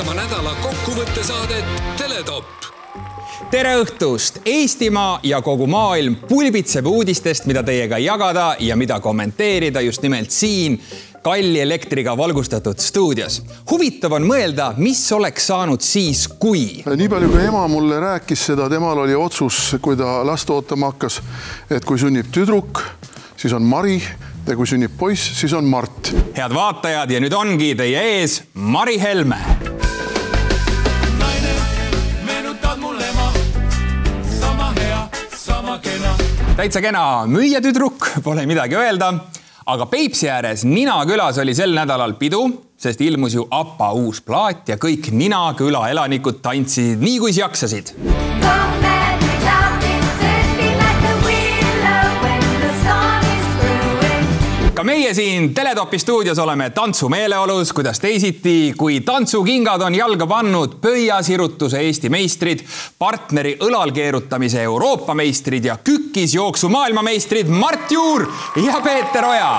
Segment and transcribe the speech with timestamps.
[0.00, 1.64] vaatama nädala kokkuvõttesaadet
[1.98, 2.64] Teletopp
[3.50, 4.38] tere õhtust!
[4.48, 10.78] Eestimaa ja kogu maailm pulbitseb uudistest, mida teiega jagada ja mida kommenteerida just nimelt siin
[11.22, 13.42] kalli elektriga valgustatud stuudios.
[13.70, 16.80] huvitav on mõelda, mis oleks saanud siis, kui.
[16.86, 21.20] nii palju, kui ema mulle rääkis seda, temal oli otsus, kui ta last ootama hakkas,
[21.70, 22.80] et kui sünnib tüdruk,
[23.36, 24.00] siis on Mari
[24.46, 26.14] ja kui sünnib poiss, siis on Mart.
[26.36, 29.69] head vaatajad ja nüüd ongi teie ees Mari Helme.
[36.60, 39.14] Täitsa kena müüjatüdruk, pole midagi öelda.
[39.66, 42.40] aga Peipsi ääres Nina külas oli sel nädalal pidu,
[42.76, 47.94] sest ilmus ju APA uus plaat ja kõik Nina küla elanikud tantsisid nii, kuis jaksasid.
[54.80, 61.82] Ka meie siin Teletopi stuudios oleme tantsumeeleolus, kuidas teisiti, kui tantsukingad on jalga pannud pöiasirutuse
[61.84, 62.62] Eesti meistrid,
[62.98, 68.24] partneri õlal keerutamise Euroopa meistrid ja kükisjooksu maailmameistrid Mart Juur
[68.56, 69.52] ja Peeter Oja.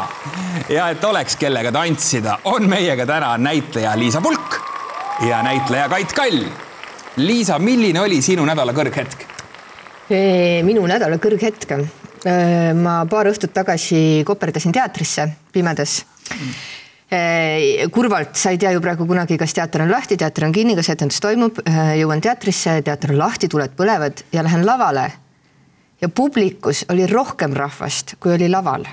[0.74, 4.58] ja et oleks, kellega tantsida, on meiega täna näitleja Liisa Pulk
[5.30, 6.46] ja näitleja Kait Kall.
[7.22, 9.30] Liisa, milline oli sinu nädala kõrghetk?
[10.66, 12.01] minu nädala kõrghetk
[12.78, 16.54] ma paar õhtut tagasi koperdasin teatrisse pimedas mm
[17.92, 20.90] kurvalt, sa ei tea ju praegu kunagi, kas teater on lahti, teater on kinni, kas
[20.94, 25.12] etendus toimub, äh, jõuan teatrisse, teater on lahti, tuled põlevad ja lähen lavale.
[26.02, 28.86] ja publikus oli rohkem rahvast, kui oli laval.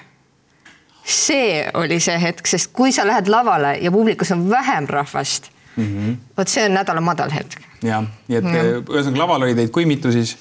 [1.04, 5.84] see oli see hetk, sest kui sa lähed lavale ja publikus on vähem rahvast mm
[5.84, 7.60] -hmm., vot see on nädala madal hetk.
[7.82, 10.36] jah, nii et ühesõnaga laval oli teid kui mitu siis?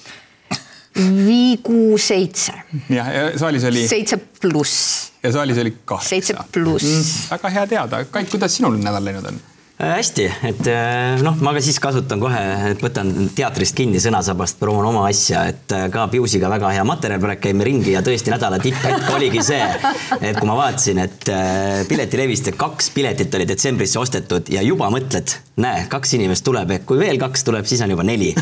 [0.98, 2.52] Viigu seitse.
[2.90, 3.84] jah, ja saalis oli?
[3.88, 5.12] seitse pluss.
[5.22, 6.08] ja saalis oli kaheksa.
[6.08, 7.30] seitse pluss mm,.
[7.30, 8.02] väga hea teada.
[8.10, 9.40] Kait, kuidas sinul nädal läinud on?
[9.78, 12.38] Äh, hästi, et äh, noh, ma ka siis kasutan kohe,
[12.72, 17.20] et võtan teatrist kinni sõnasabast, proon oma asja, et äh, ka Piusiga väga hea materjal,
[17.22, 19.68] praegu käime ringi ja tõesti nädala tipphetk oligi see,
[20.18, 21.30] et kui ma vaatasin, et
[21.86, 26.98] piletilevist kaks piletit oli detsembrisse ostetud ja juba mõtled, näe, kaks inimest tuleb, et kui
[26.98, 28.32] veel kaks tuleb, siis on juba neli.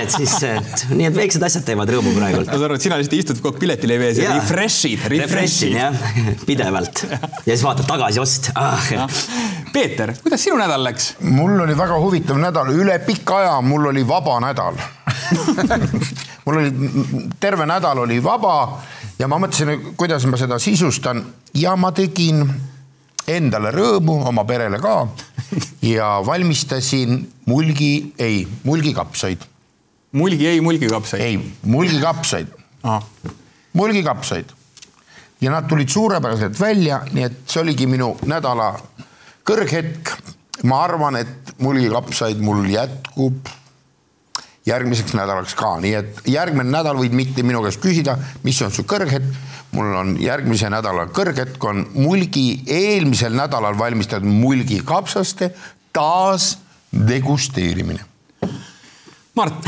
[0.00, 2.42] et siis, et nii et väiksed asjad teevad rõõmu praegu.
[2.42, 5.78] ma saan aru, et sina lihtsalt istud kogu aeg piletilevi ees ja refresh'id, refresh'id.
[5.78, 8.90] jah, pidevalt ja siis vaatad tagasiost ah..
[9.74, 11.14] Peeter, kuidas sinu nädal läks?
[11.20, 14.78] mul oli väga huvitav nädal, üle pika aja mul oli vaba nädal
[16.44, 16.72] mul oli
[17.40, 18.80] terve nädal oli vaba
[19.18, 21.22] ja ma mõtlesin, kuidas ma seda sisustan
[21.54, 22.44] ja ma tegin
[23.28, 24.96] endale rõõmu, oma perele ka
[25.84, 29.46] ja valmistasin mulgi, ei, mulgikapsaid.
[30.12, 31.22] mulgi ei, mulgikapsaid?
[31.22, 32.52] ei, mulgikapsaid.
[33.72, 34.52] mulgikapsaid
[35.40, 38.72] ja nad tulid suurepäraselt välja, nii et see oligi minu nädala
[39.44, 40.14] kõrghetk
[40.62, 43.50] ma arvan, et mulgikapsaid mul jätkub
[44.66, 48.16] järgmiseks nädalaks ka, nii et järgmine nädal võid mitte minu käest küsida,
[48.46, 49.52] mis on su kõrghetk.
[49.74, 55.50] mul on järgmise nädala kõrghetk on mulgi, eelmisel nädalal valmistatud mulgikapsaste
[55.92, 56.58] taas
[56.94, 58.04] degusteerimine.
[59.34, 59.66] Mart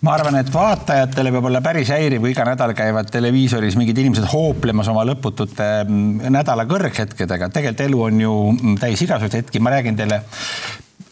[0.00, 4.28] ma arvan, et vaatajatele peab olla päris häiriv, kui iga nädal käivad televiisoris mingid inimesed
[4.32, 7.50] hooplemas oma lõputute mm, nädala kõrghetkedega.
[7.52, 10.22] tegelikult elu on ju mm, täis igasuguseid hetki, ma räägin teile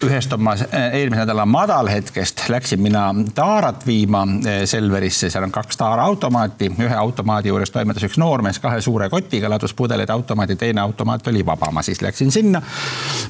[0.07, 5.77] ühest oma äh, eelmise nädala madalhetkest läksin mina taarat viima äh, Selverisse, seal on kaks
[5.77, 11.27] taaraautomaati, ühe automaadi juures toimetas üks noormees kahe suure kotiga, ladus pudeleid automaadi, teine automaat
[11.29, 12.63] oli vaba, ma siis läksin sinna,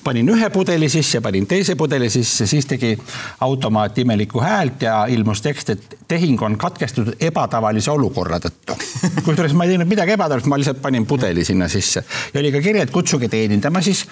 [0.04, 2.94] panin ühe pudeli sisse, panin teise pudeli sisse, siis tegi
[3.40, 8.76] automaat imelikku häält ja ilmus tekst, et tehing on katkestatud ebatavalise olukorra tõttu.
[9.24, 12.04] kusjuures ma ei teinud midagi ebatavalist, ma lihtsalt panin pudeli sinna sisse.
[12.34, 14.04] Ja oli ka kiri, et kutsuge teenindama, siis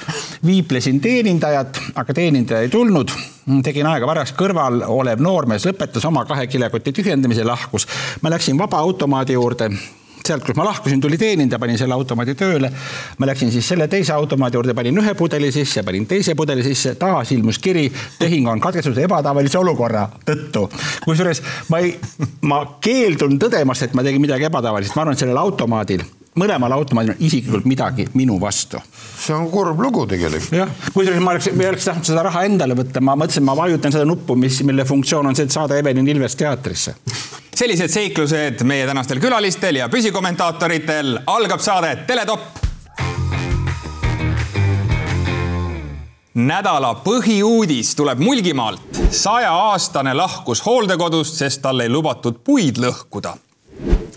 [0.46, 3.12] viiplesin teenindajat, aga teenindaja ei tulnud,
[3.64, 7.86] tegin aega varaks, kõrval olev noormees lõpetas oma kahe kilekoti tühjendamise, lahkus.
[8.22, 9.70] ma läksin vaba automaadi juurde
[10.26, 12.70] sealt, kus ma lahkusin, tuli teenindaja, panin selle automaadi tööle.
[13.18, 16.94] ma läksin siis selle teise automaadi juurde, panin ühe pudeli sisse, panin teise pudeli sisse,
[16.98, 17.86] taas ilmus kiri,
[18.18, 20.66] tehing on katkestatud ebatavalise olukorra tõttu.
[21.04, 21.94] kusjuures ma ei,
[22.42, 26.04] ma keeldun tõdemast, et ma tegin midagi ebatavalist, ma arvan, et sellel automaadil
[26.40, 28.80] mõlemal automaadil isiklikult midagi minu vastu.
[29.18, 30.52] see on kurb lugu tegelikult.
[30.52, 33.56] jah, kusjuures ma oleks, ma ei oleks tahtnud seda raha endale võtta, ma mõtlesin, ma
[33.56, 36.94] vajutan seda nuppu, mis, mille funktsioon on see, et saada Evelin Ilves teatrisse.
[37.56, 42.64] sellised seiklused meie tänastel külalistel ja püsikommentaatoritel algab saade Teletopp
[46.36, 49.00] nädala põhiuudis tuleb Mulgimaalt.
[49.10, 53.36] sajaaastane lahkus hooldekodust, sest tal ei lubatud puid lõhkuda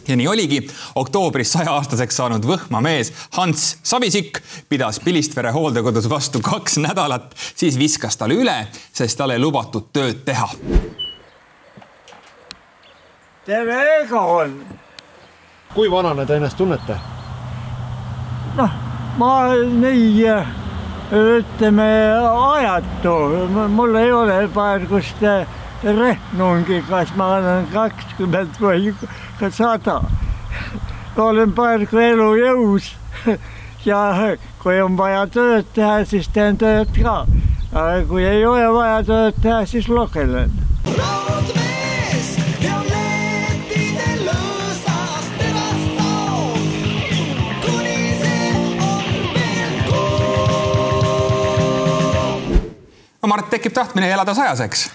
[0.10, 0.60] ja nii oligi,
[0.96, 8.18] oktoobris saja-aastaseks saanud Võhma mees Hans Sabisik pidas Pilistvere hooldekodus vastu kaks nädalat, siis viskas
[8.18, 8.58] talle üle,
[8.94, 10.50] sest tal ei lubatud tööd teha.
[13.46, 14.60] tere, Egon!
[15.74, 16.98] kui vanana te ennast tunnete?
[18.58, 18.74] noh,
[19.18, 20.26] ma nii
[21.10, 21.90] ütleme
[22.30, 23.16] ajatu,
[23.74, 25.24] mul ei ole praegust
[25.84, 28.94] rehnungi, kas ma olen kakskümmend või
[29.52, 30.02] sada.
[31.18, 32.94] olen praegu elujõus
[33.86, 37.26] ja kui on vaja tööd teha, siis teen tööd ka.
[37.72, 40.52] aga kui ei ole vaja tööd teha, siis kuum.
[53.22, 54.90] no Mart, tekib tahtmine elada sajaseks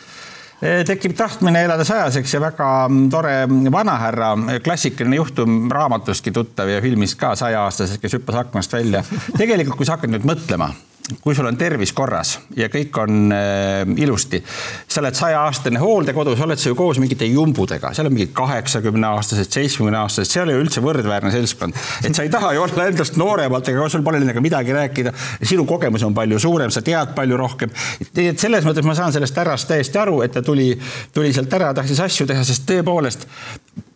[0.61, 2.71] tekib tahtmine elada sajaseks ja väga
[3.11, 3.35] tore
[3.73, 4.33] vanahärra,
[4.65, 9.05] klassikaline juhtum raamatustki tuttav ja filmist ka sajaaastasest, kes hüppas aknast välja.
[9.39, 10.73] tegelikult, kui sa hakkad nüüd mõtlema
[11.21, 14.41] kui sul on tervis korras ja kõik on äh, ilusti,
[14.89, 19.51] sa oled sajaaastane hooldekodus, oled sa ju koos mingite jumbudega, seal on mingid kaheksakümne aastased,
[19.53, 21.77] seitsmekümne aastased, seal ei ole üldse võrdväärne seltskond.
[22.09, 25.13] et sa ei taha ju olla endast nooremalt, ega sul pole nendega midagi rääkida.
[25.43, 27.75] sinu kogemus on palju suurem, sa tead palju rohkem.
[28.17, 30.73] nii et selles mõttes ma saan sellest härrast täiesti aru, et ta tuli,
[31.13, 33.29] tuli sealt ära, tahtis asju teha, sest tõepoolest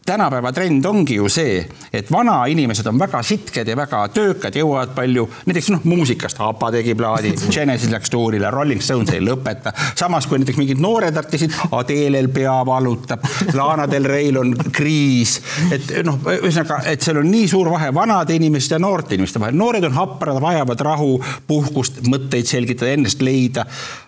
[0.09, 1.59] tänapäeva trend ongi ju see,
[1.93, 6.95] et vanainimesed on väga sitked ja väga töökad, jõuavad palju, näiteks noh, muusikast, ABBA tegi
[6.97, 9.75] plaadi, Genesis läks tuurile, Rolling Stones ei lõpeta.
[9.99, 15.39] samas kui näiteks mingid noored artistid, Adelel pea valutab, Lana Del Rey'l on kriis,
[15.75, 19.59] et noh, ühesõnaga, et seal on nii suur vahe vanade inimeste ja noorte inimeste vahel.
[19.61, 21.13] noored on haprad, vajavad rahu,
[21.47, 23.67] puhkust, mõtteid selgitada, ennast leida.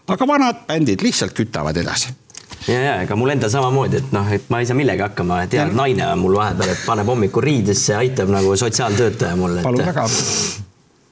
[0.08, 2.16] aga vanad bändid lihtsalt kütavad edasi
[2.68, 5.56] ja, ja ega mul endal samamoodi, et noh, et ma ei saa millegi hakkama, et
[5.58, 9.64] hea naine on mul vahepeal, et paneb hommikul riidesse, aitab nagu sotsiaaltöötaja mul et....
[9.66, 10.08] palun väga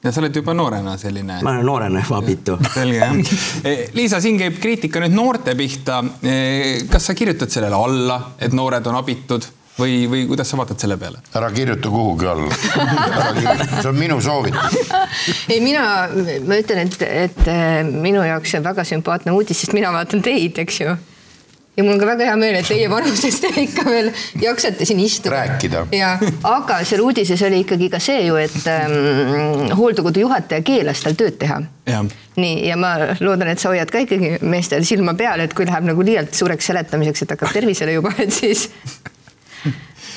[0.03, 1.41] ja sa oled juba noorena selline.
[1.43, 2.57] ma olen noorena juba abitu.
[2.77, 3.15] selge jah.
[3.67, 6.01] Eh, Liisa, siin käib kriitika nüüd noorte pihta.
[6.23, 9.47] Eh, kas sa kirjutad sellele alla, et noored on abitud
[9.79, 11.21] või, või kuidas sa vaatad selle peale?
[11.35, 12.55] ära kirjuta kuhugi alla.
[13.81, 14.79] see on minu soovitus.
[15.51, 15.83] ei, mina,
[16.47, 20.23] ma ütlen, et, et eh, minu jaoks see on väga sümpaatne uudis, sest mina vaatan
[20.25, 20.95] teid, eks ju
[21.77, 24.09] ja mul on ka väga hea meel, et teie vanuses te ikka veel
[24.41, 25.35] jaksate siin istuda.
[25.35, 25.85] rääkida.
[25.95, 26.15] ja,
[26.47, 31.39] aga seal uudises oli ikkagi ka see ju, et ähm, hooldekodu juhataja keelas tal tööd
[31.41, 31.61] teha.
[32.39, 35.87] nii, ja ma loodan, et sa hoiad ka ikkagi meestel silma peal, et kui läheb
[35.91, 38.69] nagu liialt suureks seletamiseks, et hakkab tervisele juba, et siis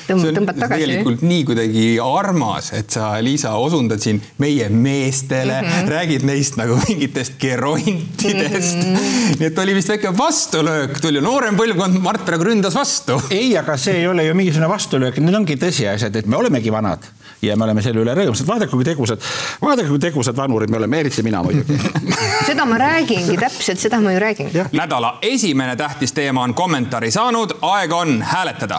[0.08, 0.84] tõmb, tõmbad tagasi.
[0.84, 5.90] tegelikult nii kuidagi armas, et sa, Liisa, osundad siin meie meestele mm, -hmm.
[5.94, 8.94] räägid neist nagu mingitest gerontidest mm.
[8.94, 9.38] -hmm.
[9.40, 13.22] nii et oli vist väike vastulöök, tuli noorem põlvkond, Mart praegu ründas vastu.
[13.30, 17.08] ei, aga see ei ole ju mingisugune vastulöök, need ongi tõsiasjad, et me olemegi vanad
[17.42, 19.22] ja me oleme selle üle rõõmsad, vaadake, kui tegusad,
[19.62, 21.78] vaadake, kui tegusad vanurid me oleme, eriti mina muidugi
[22.48, 24.52] seda ma räägingi täpselt, seda ma ju räägin.
[24.72, 28.78] nädala esimene tähtis teema on kommentaari saanud, aeg on hääletada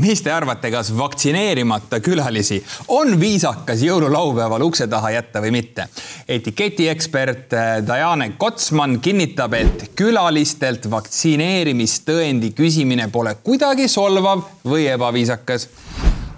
[0.00, 5.88] mis te arvate, kas vaktsineerimata külalisi on viisakas jõululaupäeval ukse taha jätta või mitte?
[6.28, 15.68] etiketiekspert äh, Diane Kotsman kinnitab, et külalistelt vaktsineerimistõendi küsimine pole kuidagi solvav või ebaviisakas.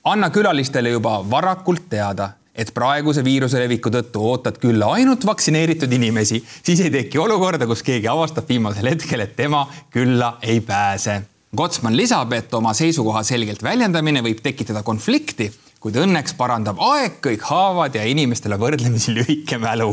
[0.04, 6.44] anna külalistele juba varakult teada, et praeguse viiruse leviku tõttu ootad külla ainult vaktsineeritud inimesi,
[6.62, 11.22] siis ei teki olukorda, kus keegi avastab viimasel hetkel, et tema külla ei pääse
[11.54, 17.44] Kotsman lisab, et oma seisukoha selgelt väljendamine võib tekitada konflikti, kuid õnneks parandab aeg kõik
[17.46, 19.92] haavad ja inimestele võrdlemisi lühike mälu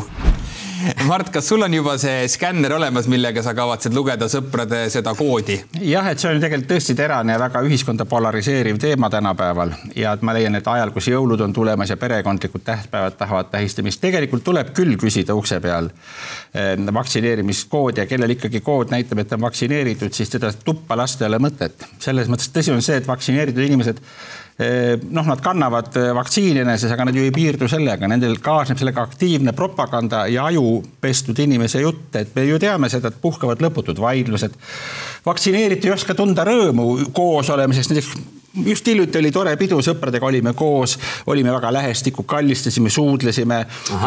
[1.09, 5.57] Mart, kas sul on juba see skänner olemas, millega sa kavatsed lugeda sõprade seda koodi?
[5.85, 10.25] jah, et see on tegelikult tõesti terane ja väga ühiskonda polariseeriv teema tänapäeval ja et
[10.25, 14.73] ma leian, et ajal, kus jõulud on tulemas ja perekondlikud tähtpäevad tahavad tähistamist, tegelikult tuleb
[14.77, 15.91] küll küsida ukse peal
[16.53, 21.31] eh, vaktsineerimiskoodi ja kellel ikkagi kood näitab, et on vaktsineeritud, siis teda tuppa lasta ei
[21.33, 21.87] ole mõtet.
[21.99, 24.01] selles mõttes tõsi on see, et vaktsineeritud inimesed
[25.09, 29.05] noh, nad kannavad eh, vaktsiini eneses, aga nad ju ei piirdu sellega, nendel kaasneb sellega
[29.07, 34.57] aktiivne propaganda ja ajupestud inimese jutt, et me ju teame seda, et puhkavad lõputud vaidlused.
[35.25, 40.53] vaktsineeritu ei oska tunda rõõmu koos olemisest, näiteks just hiljuti oli tore pidu, sõpradega olime
[40.57, 40.97] koos,
[41.31, 43.59] olime väga lähestikku, kallistasime, suudlesime,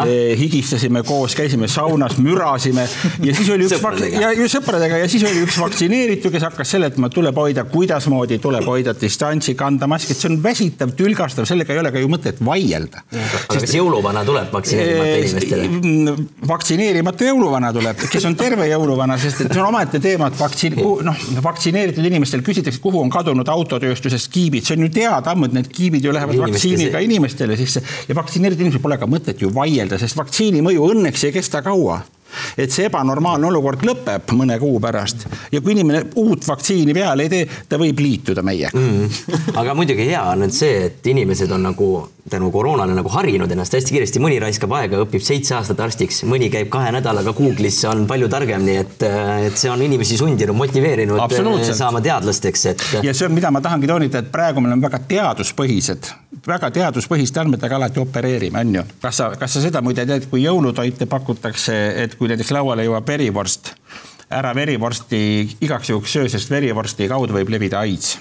[0.05, 2.85] eh, higistasime koos, käisime saunas, mürasime
[3.23, 4.21] ja siis oli üks Sõpradega.
[4.21, 8.37] ja ju sõpradega ja siis oli üks vaktsineeritu, kes hakkas seletama, et tuleb hoida, kuidasmoodi
[8.43, 12.11] tuleb hoida distantsi, kanda maski, et see on väsitav, tülgastav, sellega ei ole ka ju
[12.11, 13.01] mõtet vaielda.
[13.15, 15.67] aga kas jõuluvana tuleb vaktsineerimata inimestele?
[15.71, 20.39] Mm, vaktsineerimata jõuluvana tuleb, kes on terve jõuluvana, sest et see on omaette teema, et
[20.39, 20.77] vaktsiin,
[21.09, 25.55] noh, vaktsineeritud inimestel küsitakse, kuhu on kadunud autotööstusest kiibid, see on ju teada ammu, et
[25.59, 27.83] need kiibid ju lähevad Inimeste vaktsiiniga inimestele sisse.
[28.09, 32.01] Ja vaktsineeritud inimesel pole ka mõtet ju vaielda, sest vaktsiini mõju õnneks ei kesta kaua
[32.57, 37.33] et see ebanormaalne olukord lõpeb mõne kuu pärast ja kui inimene uut vaktsiini peale ei
[37.33, 39.55] tee, ta võib liituda meiega mm..
[39.55, 41.89] aga muidugi hea on nüüd see, et inimesed on nagu
[42.29, 46.49] tänu koroonale nagu harinud ennast hästi kiiresti, mõni raiskab aega, õpib seitse aastat arstiks, mõni
[46.53, 49.05] käib kahe nädalaga Google'is, on palju targem, nii et,
[49.51, 53.61] et see on inimesi sundinud, motiveerinud eh, saama teadlasteks, et ja see on, mida ma
[53.61, 56.09] tahangi toonitada, et praegu me oleme väga teaduspõhised,
[56.47, 58.83] väga teaduspõhiste andmetega alati opereerime, on ju.
[59.01, 63.07] kas sa, kas sa seda muide tead, kui jõulutoite pakutakse, et kui näiteks lauale jõuab
[63.09, 63.73] verivorst,
[64.29, 65.21] ära verivorsti
[65.65, 68.17] igaks juhuks söö, sest verivorsti kaudu võib levida AIDS.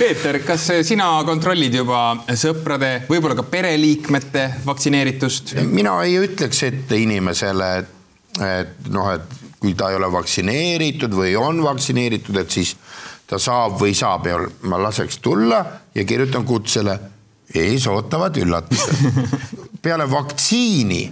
[0.00, 5.54] Peeter, kas sina kontrollid juba sõprade, võib-olla ka pereliikmete vaktsineeritust?
[5.68, 7.68] mina ei ütleks ette inimesele,
[8.40, 12.72] et, noh, et kui ta ei ole vaktsineeritud või on vaktsineeritud, et siis
[13.30, 15.60] ta saab või saab ja ma laseks tulla
[15.94, 16.98] ja kirjutan kutsele,
[17.54, 19.38] ees ootavad üllatused.
[19.84, 21.04] peale vaktsiini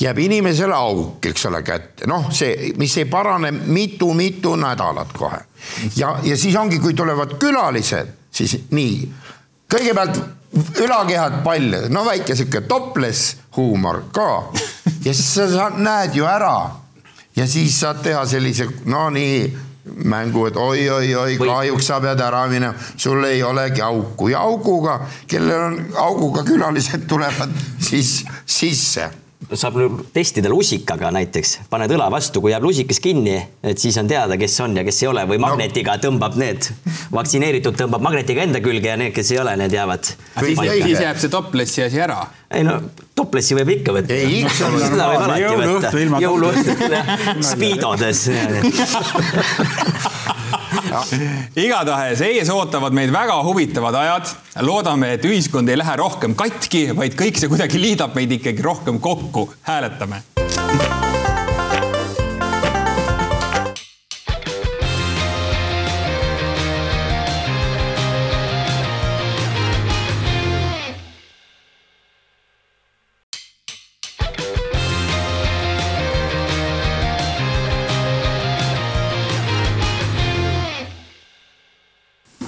[0.00, 5.40] jääb inimesele auk, eks ole, kätte, noh, see, mis ei parane mitu-mitu nädalat kohe.
[5.96, 9.02] ja, ja siis ongi, kui tulevad külalised, siis nii,
[9.72, 10.22] kõigepealt
[10.80, 14.30] ülakehad palju, no väike sihuke topless huumor ka.
[15.04, 16.70] Ja siis sa saad, näed ju ära.
[17.36, 22.74] Ja siis saad teha sellise, no nii mängu, et oi-oi-oi, kahjuks sa pead ära minema,
[22.96, 24.28] sul ei olegi auku.
[24.30, 27.50] Ja auguga, kellel on auguga külalised tulevad
[27.82, 29.10] siis sisse
[29.58, 29.76] saab
[30.14, 34.54] testida lusikaga näiteks, paned õla vastu, kui jääb lusikas kinni, et siis on teada, kes
[34.64, 36.68] on ja kes ei ole või magnetiga tõmbab need,
[37.12, 40.04] vaktsineeritud tõmbab magnetiga enda külge ja need, kes ei ole, need jäävad.
[40.40, 42.20] Siis, ei- siis jääb see toplessi asi ära.
[42.52, 42.78] ei no
[43.16, 44.12] toplessi võib ikka võtta.
[44.12, 47.14] Ei, ikka on alati Jõuluõhtu ilma jah,
[47.52, 48.26] Speedodes.
[51.56, 54.34] igatahes ees ootavad meid väga huvitavad ajad.
[54.60, 59.00] loodame, et ühiskond ei lähe rohkem katki, vaid kõik see kuidagi liidab meid ikkagi rohkem
[59.00, 59.50] kokku.
[59.68, 60.22] hääletame.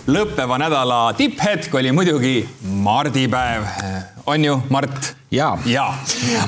[0.07, 3.63] Lõppeva nädala tipphetk oli muidugi mardipäev.
[4.27, 5.17] on ju, Mart?
[5.31, 5.59] Jaa.
[5.67, 5.95] ja,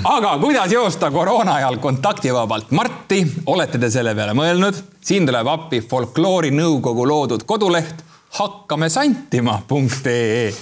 [0.04, 4.74] aga kuidas joosta koroona ajal kontaktivabalt Marti, olete te selle peale mõelnud?
[5.00, 8.04] siin tuleb appi folkloorinõukogu loodud koduleht
[8.36, 10.54] hakkamesantima.ee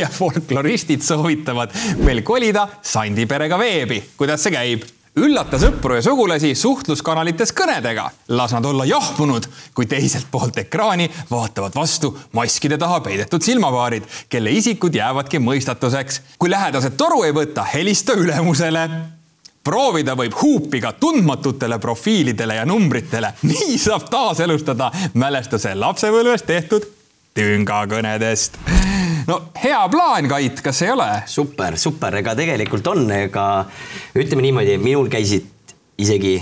[0.00, 1.70] ja folkloristid soovitavad
[2.02, 4.04] meil kolida sandiperega veebi.
[4.16, 4.82] kuidas see käib?
[5.16, 11.74] Üllata sõpru ja sugulasi suhtluskanalites kõnedega, las nad olla jahmunud, kui teiselt poolt ekraani vaatavad
[11.76, 16.20] vastu maskide taha peidetud silmapaarid, kelle isikud jäävadki mõistatuseks.
[16.38, 18.88] kui lähedased toru ei võta, helista ülemusele
[19.64, 23.34] proovida võib huupi ka tundmatutele profiilidele ja numbritele.
[23.42, 26.90] nii saab taaselustada mälestuse lapsepõlves tehtud
[27.34, 28.58] tüngakõnedest.
[29.28, 31.08] No hea plaan, Kait, kas ei ole?
[31.30, 33.46] super, super, ega tegelikult on, ega
[34.18, 36.36] ütleme niimoodi, minul käisid isegi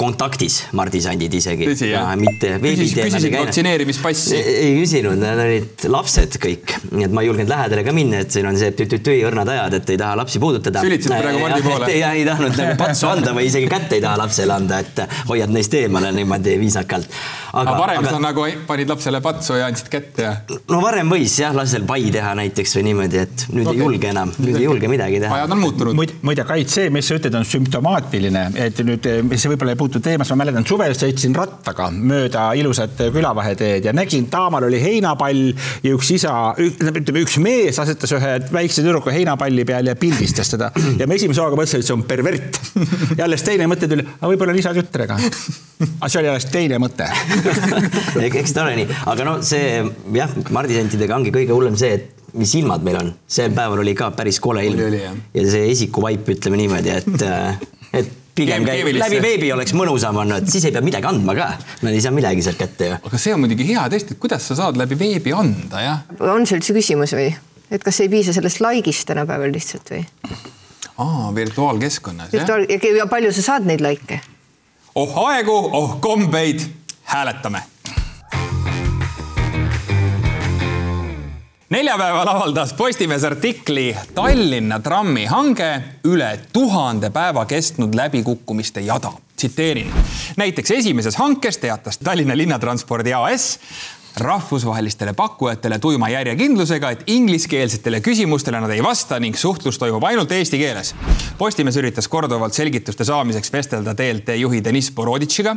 [0.00, 1.68] kontaktis mardisandid isegi.
[1.68, 2.08] Tõsi, jah?
[2.20, 4.38] mitte veebi Küsis- teel küsisid vaktsineerimispassi?
[4.40, 8.32] ei küsinud, nad olid lapsed kõik, nii et ma ei julgenud lähedale ka minna, et
[8.34, 10.84] siin on see tütütüi õrnad ajad, et ei taha lapsi puudutada.
[10.86, 11.90] Sülitasid praegu Mardi poole?
[11.92, 15.52] ei, ei tahtnud nagu patsu anda või isegi kätt ei taha lapsele anda, et hoiad
[15.52, 17.20] neist eemale niimoodi viisakalt.
[17.60, 20.34] aga varem sa nagu panid lapsele patsu ja andsid kätte ja
[20.70, 23.78] no varem võis jah, lastel pai teha näiteks või niimoodi, et nüüd Okei.
[23.78, 25.40] ei julge enam, nüüd ei julge midagi teha.
[25.40, 26.14] ajad on muutunud.
[26.22, 30.34] muide, Kait, see, mis sa ütled, on sümptomaatiline, et nüüd, mis võib-olla ei puutu teemasse,
[30.36, 35.50] ma mäletan, suvel sõitsin rattaga mööda ilusat külavaheteed ja nägin, taamal oli heinapall
[35.82, 40.70] ja üks isa, ütleme, üks mees asetas ühe väikse tüdruku heinapalli peal ja pildistas teda
[41.00, 42.60] ja ma esimese hooga mõtlesin, et see on pervert.
[43.18, 45.18] ja alles teine mõte tuli, aga võib-olla on isa tütrega.
[45.18, 47.10] aga see oli alles teine mõte.
[48.30, 49.82] eks ta ole nii, aga no see
[50.14, 54.10] jah, mardisantidega ongi kõige hullem see, et mis ilmad meil on, sel päeval oli ka
[54.16, 54.96] päris kole ilm
[55.34, 57.24] ja see esikuvaip, ütleme niimoodi, et,
[58.00, 61.48] et pigem käib läbi veebi oleks mõnusam olnud, siis ei pea midagi andma ka.
[61.84, 62.98] Nad ei saa midagi sealt kätte ju.
[63.10, 66.02] aga see on muidugi hea tõesti, et kuidas sa saad läbi veebi anda, jah?
[66.20, 67.30] on see üldse küsimus või?
[67.70, 70.04] et kas ei piisa sellest like'ist tänapäeval lihtsalt või?
[71.00, 72.40] aa, virtuaalkeskkonnas, jah?
[72.40, 74.20] virtuaal- ja ja palju sa saad neid like'e?
[74.94, 76.64] oh aegu, oh kombeid,
[77.12, 77.62] hääletame.
[81.70, 85.68] Neljapäeval avaldas Postimees artikli Tallinna trammi hange
[86.04, 89.12] üle tuhande päeva kestnud läbikukkumiste jada.
[89.36, 89.92] tsiteerin.
[90.36, 93.60] näiteks esimeses hankes teatas Tallinna Linnatranspordi AS
[94.16, 100.58] rahvusvahelistele pakkujatele tuima järjekindlusega, et ingliskeelsetele küsimustele nad ei vasta ning suhtlus toimub ainult eesti
[100.58, 100.94] keeles.
[101.38, 105.56] Postimees üritas korduvalt selgituste saamiseks vestelda TLT juhi Deniss Boroditšiga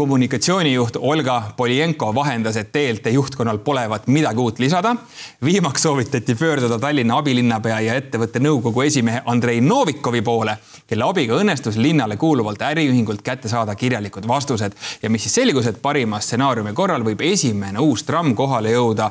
[0.00, 4.96] kommunikatsioonijuht Olga Polienko vahendas, et TLT juhtkonnal polevat midagi uut lisada.
[5.44, 11.76] viimaks soovitati pöörduda Tallinna abilinnapea ja ettevõtte nõukogu esimehe Andrei Novikovi poole, kelle abiga õnnestus
[11.76, 17.04] linnale kuuluvalt äriühingult kätte saada kirjalikud vastused ja mis siis selgus, et parima stsenaariumi korral
[17.04, 19.10] võib esimene uus tramm kohale jõuda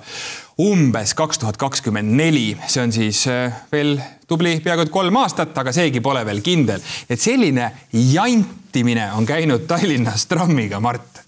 [0.59, 3.95] umbes kaks tuhat kakskümmend neli, see on siis äh, veel
[4.27, 9.67] tubli peaaegu et kolm aastat, aga seegi pole veel kindel, et selline jantimine on käinud
[9.69, 11.23] Tallinnas trammiga, Mart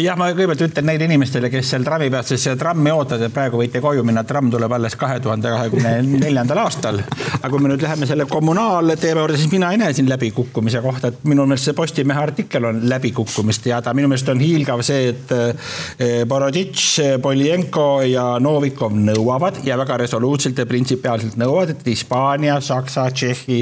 [0.00, 3.60] jah, ma kõigepealt ütlen neile inimestele, kes seal trammi peal siis trammi ootavad, et praegu
[3.60, 7.02] võite koju minna, tramm tuleb alles kahe tuhande kahekümne neljandal aastal.
[7.42, 11.12] aga kui me nüüd läheme selle kommunaalteema juurde, siis mina ei näe siin läbikukkumise kohta,
[11.12, 15.10] et minu meelest see Postimehe artikkel on läbikukkumist ja ta minu meelest on hiilgav see,
[15.12, 16.86] et eh, Boroditš,
[17.22, 23.60] Polienko ja Novikov nõuavad ja väga resoluutselt ja printsipiaalselt nõuavad, et Hispaania, Saksa, Tšehhi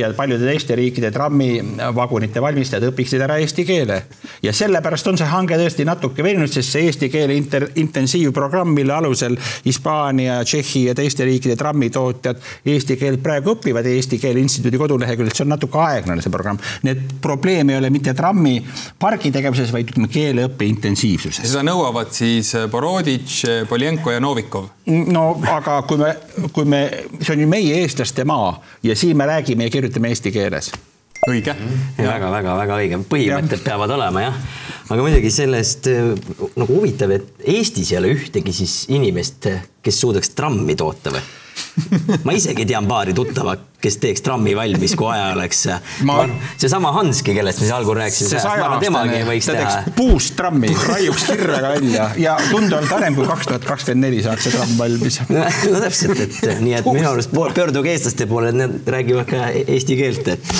[0.00, 4.02] ja paljude teiste riikide trammivagunite valmistajad õpiksid ära eesti keele.
[4.42, 8.94] Ja sellepärast on see hange tõesti natuke veninud, sest see eesti keele inter, intensiivprogramm, mille
[8.96, 12.40] alusel Hispaania, Tšehhi ja teiste riikide trammitootjad
[12.72, 16.60] eesti keelt praegu õpivad Eesti Keele Instituudi koduleheküljel, see on natuke aeglane, see programm.
[16.82, 21.46] nii et probleem ei ole mitte trammipargi tegevuses, vaid ütleme keeleõppe intensiivsuses.
[21.50, 24.68] seda nõuavad siis Boroditš, Polienko ja Novikov.
[25.12, 26.12] no aga kui me,
[26.52, 26.82] kui me,
[27.20, 30.72] see on ju meie eestlaste maa ja siin me räägime ja kirjutame eesti keeles
[31.30, 31.54] õige.
[31.98, 34.38] väga-väga-väga õige, põhimõtted peavad olema jah.
[34.88, 36.12] aga muidugi sellest äh,
[36.56, 39.50] nagu huvitav, et Eestis ei ole ühtegi siis inimest,
[39.82, 41.24] kes suudaks trammi toota või?
[42.24, 45.62] Ma isegi tean paari tuttavat, kes teeks trammi valmis, kui aja oleks
[46.08, 46.18] ma....
[46.58, 49.74] seesama Hanski, kellest me algul rääkisime, ma arvan, temagi võiks ta teha.
[49.96, 54.56] puust trammi, raiuks kirvega välja ja tunduvalt varem kui kaks tuhat kakskümmend neli saaks see
[54.56, 59.28] tramm valmis no täpselt, et nii et minu arust pöörduge eestlaste poole, et nad räägivad
[59.30, 60.56] ka eesti keelt, et.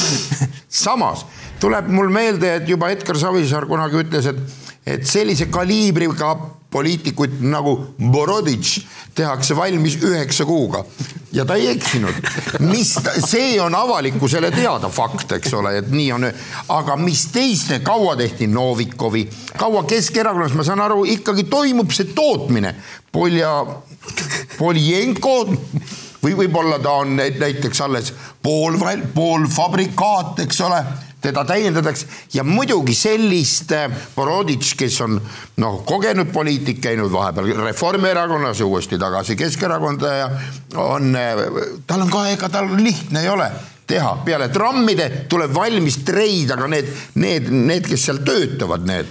[0.85, 1.24] samas
[1.61, 4.56] tuleb mul meelde, et juba Edgar Savisaar kunagi ütles, et,
[4.96, 6.35] et sellise kaliibriga
[6.77, 7.79] poliitikuid nagu
[8.12, 8.81] Boroditš
[9.17, 10.85] tehakse valmis üheksa kuuga
[11.33, 12.15] ja ta ei eksinud.
[12.59, 16.29] mis, see on avalikkusele teada fakt, eks ole, et nii on,
[16.73, 19.27] aga mis teiste, kaua tehti Novikovi,
[19.59, 22.75] kaua Keskerakonnas, ma saan aru, ikkagi toimub see tootmine.
[23.12, 23.53] Polja,
[24.59, 25.37] Poljenko
[26.23, 28.12] või võib-olla ta on näiteks alles
[28.43, 28.77] pool,
[29.15, 30.81] poolfabrikaat, eks ole
[31.20, 32.07] teda täiendatakse.
[32.35, 33.72] Ja muidugi sellist
[34.16, 35.20] Boroditš, kes on
[35.62, 40.29] noh, kogenud poliitik, käinud vahepeal Reformierakonnas ja uuesti tagasi Keskerakonda ja
[40.74, 41.16] on,
[41.87, 43.50] tal on ka, ega tal lihtne ei ole
[43.87, 46.88] teha, peale trammide tuleb valmis treid, aga need,
[47.22, 49.11] need, need, kes seal töötavad, need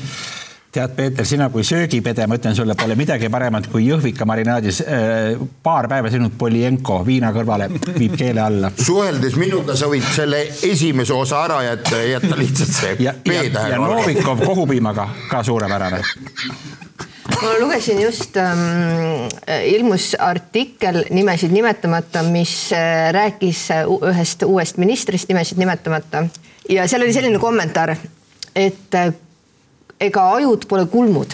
[0.75, 5.39] tead, Peeter, sina kui söögipede, ma ütlen sulle, pole midagi paremat kui jõhvika marinaadis äh,
[5.63, 8.71] paar päeva söönud Polienko viina kõrvale viib keele alla.
[8.75, 13.43] suheldes minuga sa võid selle esimese osa ära jätta ja jätta lihtsalt see ja, ja,
[13.45, 16.01] ja Novikov kohupiimaga ka suurepärane.
[17.35, 19.25] Ma lugesin just ähm,,
[19.65, 23.67] ilmus artikkel nimesid nimetamata, mis äh, rääkis
[24.11, 26.25] ühest uuest ministrist nimesid nimetamata.
[26.69, 27.95] Ja seal oli selline kommentaar,
[28.55, 29.13] et äh,
[29.99, 31.34] ega ajud pole kulmud.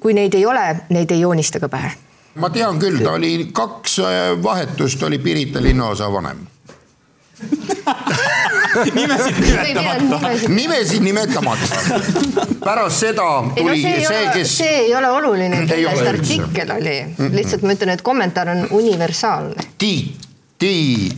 [0.00, 1.90] kui neid ei ole, neid ei joonista ka pähe.
[2.34, 4.00] ma tean küll, ta oli kaks
[4.42, 6.46] vahetust oli Pirita linnaosa vanem
[8.94, 10.28] nimesid nimetamata.
[10.48, 11.76] nimesid nimetamata.
[12.64, 14.58] pärast seda tuli ei, no see, see, kes.
[14.58, 17.26] see ei ole oluline, kellest artikkel oli mm.
[17.26, 17.36] -mm.
[17.36, 19.62] lihtsalt ma ütlen, et kommentaar on universaalne.
[19.78, 20.26] Tiit,
[20.58, 21.12] Tii.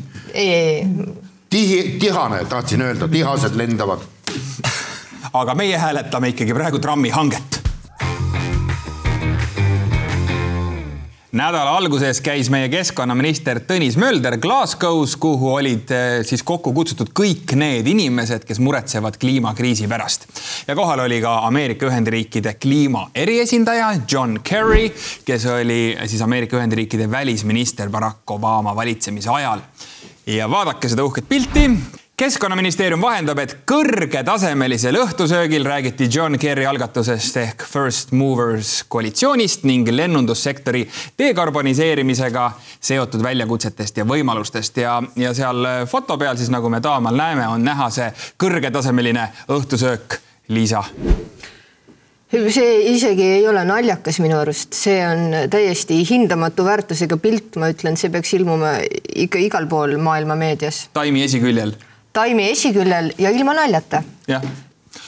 [1.50, 3.98] Tihi, tihane, tahtsin öelda, tihased lendavad
[5.38, 7.58] aga meie hääletame ikkagi praegu trammihanget.
[11.38, 17.52] nädala alguses käis meie keskkonnaminister Tõnis Mölder Glasgow's, kuhu olid eh, siis kokku kutsutud kõik
[17.60, 20.26] need inimesed, kes muretsevad kliimakriisi pärast.
[20.66, 24.90] ja kohal oli ka Ameerika Ühendriikide kliima eriesindaja John Kerry,
[25.24, 29.60] kes oli siis Ameerika Ühendriikide välisminister Barack Obama valitsemise ajal.
[30.26, 31.70] ja vaadake seda uhket pilti
[32.18, 40.82] keskkonnaministeerium vahendab, et kõrgetasemelisel õhtusöögil räägiti John Kerry algatusest ehk First Movers koalitsioonist ning lennundussektori
[41.18, 42.50] dekarboniseerimisega
[42.80, 47.62] seotud väljakutsetest ja võimalustest ja, ja seal foto peal siis nagu me taamal näeme, on
[47.64, 50.18] näha see kõrgetasemeline õhtusöök.
[50.48, 50.80] Liisa
[52.28, 57.96] see isegi ei ole naljakas minu arust, see on täiesti hindamatu väärtusega pilt, ma ütlen,
[58.00, 58.78] see peaks ilmuma
[59.14, 60.88] ikka igal pool maailma meedias.
[60.96, 61.76] Taimi esiküljel.
[62.18, 64.02] Taimi esiküljel ja ilma naljata.
[64.26, 64.42] jah,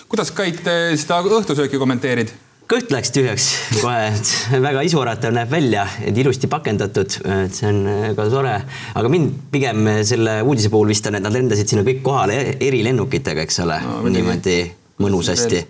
[0.09, 2.31] kuidas Kait seda õhtusööki kommenteerid?
[2.71, 3.47] kõht läks tühjaks.
[3.81, 7.81] Kohe, et väga isuäratav näeb välja, et ilusti pakendatud, et see on
[8.15, 8.53] ka tore,
[8.95, 13.43] aga mind pigem selle uudise puhul vist on, et nad lendasid sinna kõik kohale erilennukitega,
[13.43, 13.81] eks ole.
[13.89, 14.61] No,, niimoodi
[15.03, 15.65] mõnusasti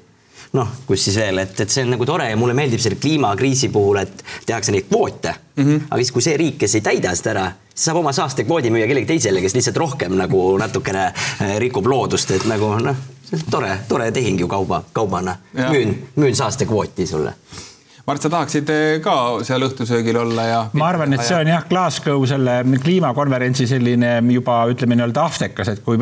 [0.52, 3.70] noh, kus siis veel, et, et see on nagu tore ja mulle meeldib selle kliimakriisi
[3.70, 5.64] puhul, et tehakse neid kvoote mm.
[5.64, 5.86] -hmm.
[5.90, 9.12] aga siis, kui see riik, kes ei täida seda ära, saab oma saastekvoodi müüa kellelegi
[9.14, 12.96] teisele, kes lihtsalt rohkem nagu natukene eh, rikub loodust, et nagu noh,
[13.50, 15.36] tore, tore tehing ju kauba, kaubana.
[15.70, 17.34] müün, müün saastekvooti sulle
[18.10, 19.12] Mart, sa tahaksid eh, ka
[19.46, 20.60] seal õhtusöögil olla ja?
[20.74, 25.84] ma arvan, et see on jah, Glasgow selle kliimakonverentsi selline juba ütleme nii-öelda aftekas, et
[25.86, 25.94] kui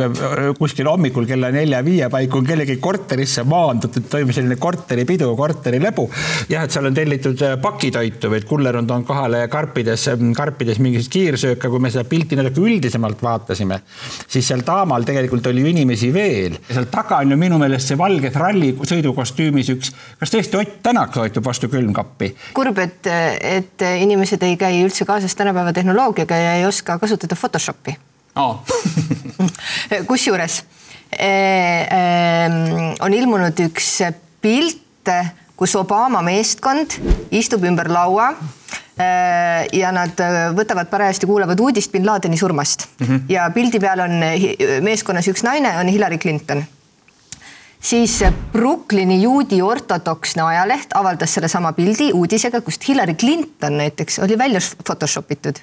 [0.57, 6.07] kuskil hommikul kella nelja-viie paiku on kellegi korterisse maandutud, toimub selline korteripidu, korterilebu.
[6.49, 10.07] jah, et seal on tellitud eh, pakitoitu või et kuller on toonud kohale karpides,
[10.41, 13.83] karpides mingit kiirsööka, kui me seda pilti natuke üldisemalt vaatasime,
[14.25, 16.57] siis seal taamal tegelikult oli ju inimesi veel.
[16.73, 19.93] seal taga on ju minu meelest see valge tralli sõidukostüümis üks,
[20.25, 22.33] kas tõesti Ott Tänak toitub vastu külm kappi.
[22.55, 23.07] kurb, et,
[23.43, 27.97] et inimesed ei käi üldse kaasas tänapäeva tehnoloogiaga ja ei oska kasutada Photoshopi
[28.39, 28.65] oh.
[30.11, 30.63] kusjuures
[33.01, 33.91] on ilmunud üks
[34.45, 35.13] pilt,
[35.59, 36.99] kus Obama meeskond
[37.35, 38.29] istub ümber laua
[39.73, 40.21] ja nad
[40.59, 43.21] võtavad parajasti, kuulavad uudist bin Ladeni surmast mm -hmm.
[43.29, 44.21] ja pildi peal on
[44.83, 46.65] meeskonnas üks naine, on Hillary Clinton
[47.81, 48.19] siis
[48.53, 55.33] Brooklyni juudi ortodoksne ajaleht avaldas sellesama pildi uudisega, kust Hillary Clinton näiteks oli välja Photoshop
[55.33, 55.63] itud.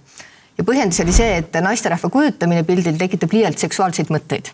[0.58, 4.54] ja põhjendus oli see, et naisterahva kujutamine pildil tekitab liialt seksuaalseid mõtteid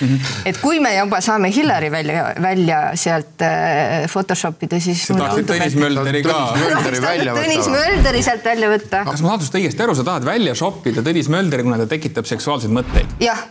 [0.00, 0.46] Mm -hmm.
[0.46, 5.06] et kui me juba saame Hillary välja, välja sealt äh, Photoshop ida, siis.
[5.06, 6.54] sa tahaksid Tõnis Mölderi ka.
[6.54, 9.04] Tõnis Mölderi sealt välja võtta.
[9.04, 12.30] kas ma saan sinust õigesti aru, sa tahad välja shoppida Tõnis Mölderi, kuna ta tekitab
[12.30, 13.18] seksuaalseid mõtteid?
[13.20, 13.42] jah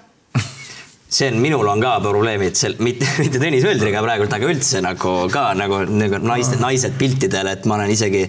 [1.09, 5.13] see on, minul on ka probleemid seal, mitte, mitte Tõnis Möldriga praegult, aga üldse nagu
[5.33, 8.25] ka nagu, nagu naised, naised piltidel, et ma olen isegi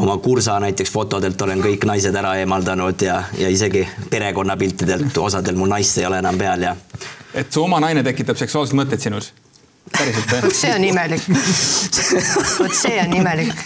[0.00, 5.70] oma kursa näiteks fotodelt olen kõik naised ära eemaldanud ja, ja isegi perekonnapiltidelt osadel mul
[5.70, 6.74] naist ei ole enam peal ja.
[7.34, 9.32] et su oma naine tekitab seksuaalsed mõtted sinus?
[9.90, 10.52] päriselt või?
[10.54, 11.22] see on imelik.
[12.60, 13.54] vot see on imelik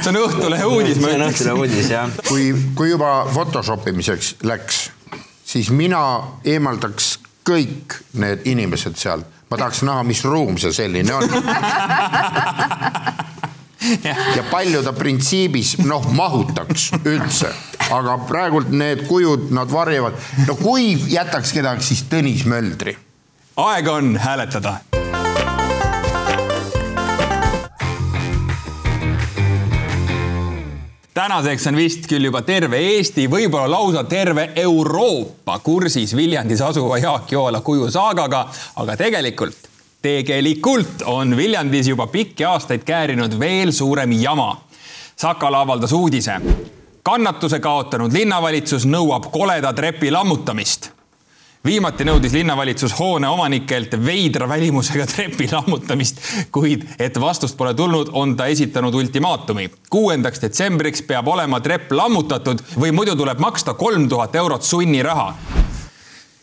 [0.00, 0.98] see on Õhtulehe uudis.
[0.98, 2.08] see on Õhtulehe uudis jah.
[2.28, 4.86] kui, kui juba Photoshop imiseks läks
[5.54, 6.02] siis mina
[6.44, 11.28] eemaldaks kõik need inimesed seal, ma tahaks näha, mis ruum see selline on.
[14.38, 17.52] ja palju ta printsiibis noh, mahutaks üldse,
[17.92, 20.18] aga praegult need kujud, nad varjavad.
[20.48, 22.96] no kui jätaks kedagi, siis Tõnis Möldri.
[23.68, 24.78] aeg on hääletada
[31.14, 37.32] tänaseks on vist küll juba terve Eesti, võib-olla lausa terve Euroopa kursis Viljandis asuva Jaak
[37.32, 39.68] Joola kujusaagaga, aga tegelikult,
[40.02, 44.56] tegelikult on Viljandis juba pikki aastaid käärinud veel suurem jama.
[45.16, 46.40] Sakala avaldas uudise.
[47.02, 50.93] kannatuse kaotanud linnavalitsus nõuab koleda trepi lammutamist
[51.64, 56.20] viimati nõudis linnavalitsus hoone omanikelt veidra välimusega trepi lammutamist,
[56.52, 59.70] kuid et vastust pole tulnud, on ta esitanud ultimaatumi.
[59.90, 65.34] kuuendaks detsembriks peab olema trepp lammutatud või muidu tuleb maksta kolm tuhat eurot sunniraha.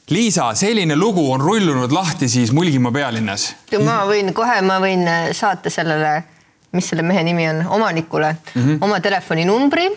[0.09, 3.55] Liisa, selline lugu on rullunud lahti siis Mulgimaa pealinnas.
[3.85, 6.23] ma võin kohe, ma võin saata sellele,
[6.71, 8.77] mis selle mehe nimi on, omanikule mm -hmm.
[8.81, 9.89] oma telefoninumbri.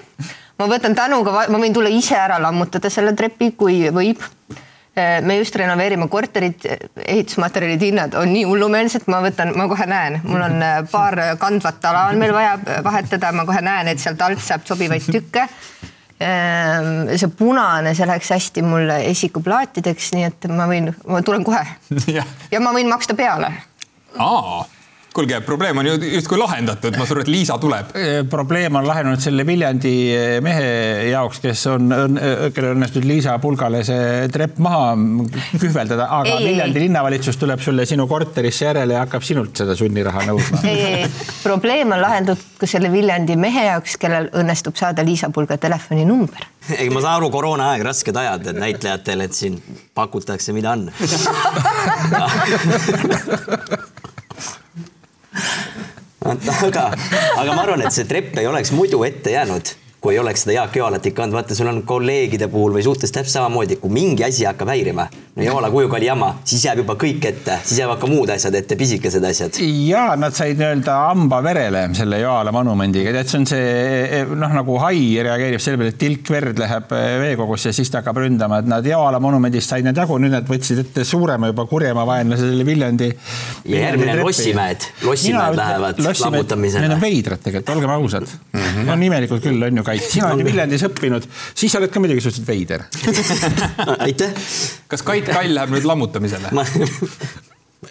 [0.59, 4.65] ma võtan tänuga, ma võin tulla ise ära lammutada selle trepi, kui võib Äh,
[4.97, 6.67] me just renoveerime korterit,
[7.07, 11.89] ehitusmaterjalide hinnad on nii hullumeelsed, ma võtan, ma kohe näen, mul on äh, paar kandvat
[11.91, 15.49] ala on meil vaja vahetada, ma kohe näen, et sealt alt saab sobivaid tükke.
[16.25, 21.65] Ähm, see punane, see läheks hästi mulle esikuplaatideks, nii et ma võin, ma tulen kohe.
[22.55, 23.51] ja ma võin maksta peale.
[24.19, 24.63] aa
[25.15, 27.93] kuulge, probleem on ju justkui lahendatud, ma saan aru, et Liisa tuleb.
[28.31, 29.95] probleem on lahenenud selle Viljandi
[30.43, 30.71] mehe
[31.11, 31.93] jaoks, kes on,
[32.55, 34.95] kellel õnnestus Liisa pulgale see trepp maha
[35.61, 36.87] kühveldada, aga ei, Viljandi ei.
[36.89, 40.65] linnavalitsus tuleb sulle sinu korterisse järele ja hakkab sinult seda sunniraha nõudma.
[40.71, 45.61] ei, ei, probleem on lahendatud ka selle Viljandi mehe jaoks, kellel õnnestub saada Liisa pulga
[45.63, 49.63] telefoninumber ei, ma saan aru, koroonaaeg, rasked ajad, et näitlejatel, et siin
[49.95, 50.89] pakutakse, mida on
[56.69, 56.91] aga,
[57.37, 59.75] aga ma arvan, et see trepp ei oleks muidu ette jäänud
[60.05, 63.13] kui ei oleks seda Jaak Joalat ikka olnud, vaata, sul on kolleegide puhul või suhtes
[63.15, 65.07] täpselt samamoodi, kui mingi asi hakkab häirima,
[65.39, 68.55] no Joala kujuga oli jama, siis jääb juba kõik ette, siis jäävad ka muud asjad
[68.59, 69.57] ette, pisikesed asjad.
[69.89, 74.77] ja nad said nii-öelda hamba verele selle Joala monumendiga, tead, see on see noh, nagu
[74.83, 76.93] hai reageerib selle peale, et tilk verd läheb
[77.25, 80.53] veekogusse ja siis ta hakkab ründama, et nad Joala monumendist said need jagu, nüüd nad
[80.53, 83.09] võtsid ette suurema juba kurjema vaenlase selle Viljandi.
[83.73, 86.85] ja järgmine on Lossimäed, Lossimäed lähevad lammutamisele.
[86.85, 88.61] Need on veidrad tegelikult, olgem ausad mm.
[88.61, 88.87] -hmm.
[88.93, 92.03] no nimelikult küll on ju Kait, sina oled ju Viljandis õppinud, siis sa oled ka
[92.03, 92.85] muidugi suhteliselt veider
[94.07, 94.37] aitäh.
[94.91, 96.67] kas Kait Kall läheb nüüd lammutamisele ma...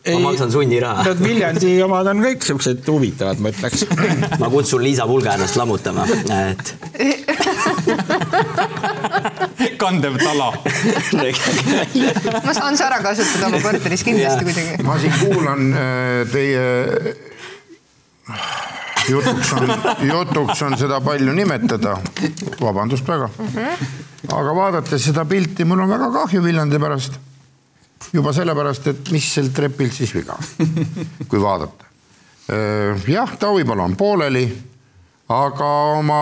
[0.03, 1.03] Ei, ma maksan sunniraha.
[1.05, 3.85] Need Viljandi omad on kõik siuksed huvitavad, ma ütleks.
[4.41, 6.03] ma kutsun Liisa Pulga ennast lammutama,
[6.49, 6.73] et
[9.81, 10.49] kandev tala
[12.43, 14.85] ma saan see ära kasutada oma korteris kindlasti kuidagi.
[14.87, 16.65] ma siin kuulan äh, teie
[19.09, 19.69] jutuks on,
[20.07, 21.97] jutuks on seda palju nimetada,
[22.61, 23.29] vabandust väga.
[24.33, 27.19] aga vaadates seda pilti, mul on väga kahju Viljandi pärast.
[28.13, 30.37] juba sellepärast, et mis sel trepil siis viga,
[31.27, 31.89] kui vaadata.
[33.07, 34.45] jah, Tauipala on pooleli,
[35.29, 36.21] aga oma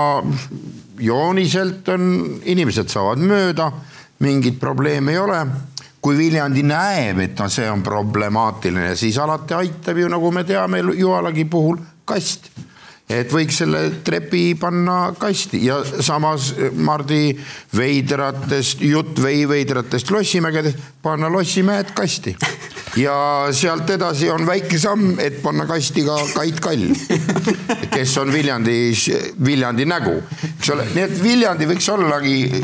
[1.02, 2.06] jooniselt on,
[2.46, 3.72] inimesed saavad mööda,
[4.22, 5.46] mingit probleemi ei ole
[6.02, 10.82] kui Viljandi näeb, et no see on problemaatiline, siis alati aitab ju, nagu me teame
[10.98, 11.78] Jualagi puhul,
[12.10, 12.50] kast
[13.12, 17.32] et võiks selle trepi panna kasti ja samas Mardi
[17.76, 22.36] veidratest, jutt vei veidratest lossimägedest, panna lossimäed kasti.
[23.02, 23.15] ja
[23.56, 26.88] sealt edasi on väike samm, et panna kasti ka Kait Kall,
[27.91, 29.10] kes on Viljandis,
[29.45, 30.17] Viljandi nägu,
[30.54, 32.63] eks ole, nii et Viljandi võiks ollagi,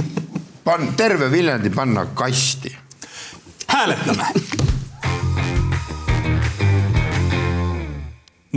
[0.63, 2.75] pan-, terve Viljandi panna kasti.
[3.67, 4.31] hääletame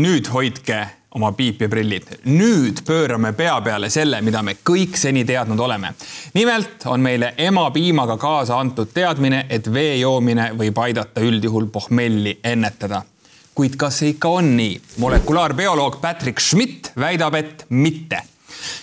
[0.00, 2.02] nüüd hoidke oma piipiprillid.
[2.24, 5.94] nüüd pöörame pea peale selle, mida me kõik seni teadnud oleme.
[6.34, 13.02] nimelt on meile emapiimaga kaasa antud teadmine, et vee joomine võib aidata üldjuhul pohmelli ennetada.
[13.54, 14.80] kuid kas see ikka on nii?
[14.98, 18.22] molekulaarbioloog Patrick Schmidt väidab, et mitte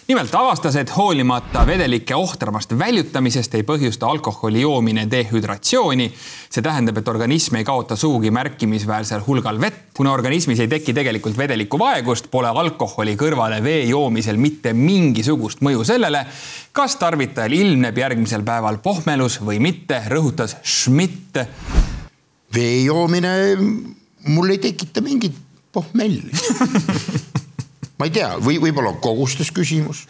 [0.08, 6.12] nimelt avastas, et hoolimata vedelike ohtramast väljutamisest ei põhjusta alkoholi joomine dehüdratsiooni.
[6.50, 9.76] see tähendab, et organism ei kaota sugugi märkimisväärsel hulgal vett.
[9.98, 15.84] kuna organismis ei teki tegelikult vedeliku vaegust, pole alkoholi kõrvale vee joomisel mitte mingisugust mõju
[15.84, 16.26] sellele,
[16.72, 21.40] kas tarvitajal ilmneb järgmisel päeval pohmelus või mitte, rõhutas Schmidt.
[22.54, 23.58] vee joomine
[24.28, 25.36] mul ei tekita mingit
[25.72, 26.32] pohmelli
[27.98, 30.06] ma ei tea, või võib-olla kogustes küsimus.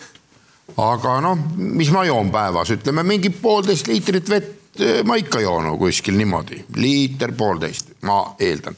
[0.77, 5.71] aga noh, mis ma joon päevas, ütleme mingi poolteist liitrit vett eh, ma ikka joon
[5.79, 8.75] kuskil niimoodi, liiter, poolteist, ma eeldan.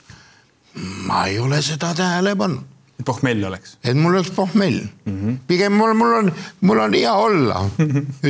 [1.08, 2.78] ma ei ole seda tähele pannud.
[3.00, 3.78] et pohmell oleks?
[3.84, 5.18] et mul oleks pohmell mm.
[5.20, 5.38] -hmm.
[5.48, 7.70] pigem mul, mul on, mul on hea olla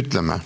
[0.01, 0.39] ütleme.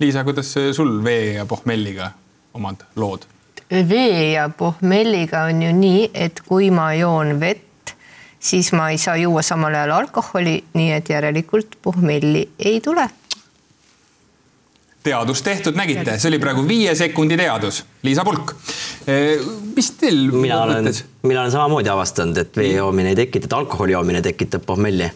[0.00, 2.12] Liisa, kuidas sul vee ja pohmelliga
[2.54, 3.26] omad lood?
[3.70, 7.69] vee ja pohmelliga on ju nii, et kui ma joon vett,
[8.40, 13.08] siis ma ei saa juua samal ajal alkoholi, nii et järelikult pohmelli ei tule.
[15.02, 17.84] teadus tehtud, nägite, see oli praegu viie sekundi teadus.
[18.02, 18.52] Liisa Pulk,
[19.08, 19.40] eh,
[19.76, 20.90] mis teil mina olen,
[21.22, 25.10] mina olen samamoodi avastanud, et vee joomine ei tekita, et alkoholi joomine tekitab pohmelli.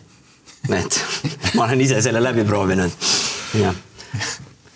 [0.73, 1.01] et
[1.57, 2.91] ma olen ise selle läbi proovinud.
[3.61, 3.77] jah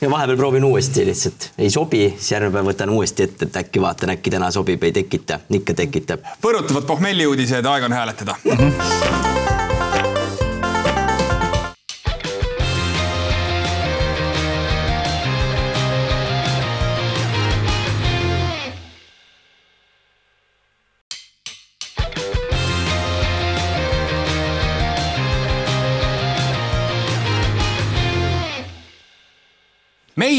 [0.01, 3.83] ja vahepeal proovin uuesti lihtsalt, ei sobi, siis järgmine päev võtan uuesti ette, et äkki
[3.83, 6.27] vaatan, äkki täna sobib, ei tekita, ikka tekitab.
[6.43, 8.53] põrutavad pohmelliuudised, aeg on hääletada mm.
[8.53, 9.58] -hmm.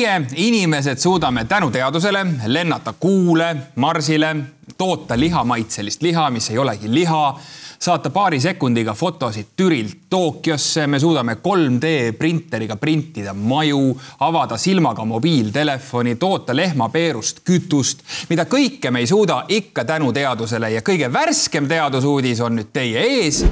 [0.09, 4.35] Meie, inimesed, suudame tänu teadusele lennata Kuule, Marsile,
[4.77, 7.39] toota lihamaitselist liha, mis ei olegi liha,
[7.79, 16.15] saata paari sekundiga fotosid Türilt Tokyosse, me suudame 3D printeriga printida maju, avada silmaga mobiiltelefoni,
[16.15, 22.41] toota lehmapeerust kütust, mida kõike me ei suuda ikka tänu teadusele ja kõige värskem teadusuudis
[22.41, 23.45] on nüüd teie ees.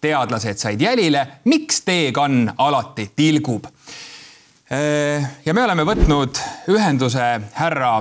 [0.00, 3.64] teadlased said jälile, miks teekann alati tilgub.
[4.66, 6.38] Ja me oleme võtnud
[6.74, 7.92] ühenduse härra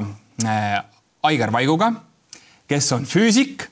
[0.42, 0.80] äh,
[1.30, 1.92] Aigar Vaiguga,
[2.66, 3.68] kes on füüsik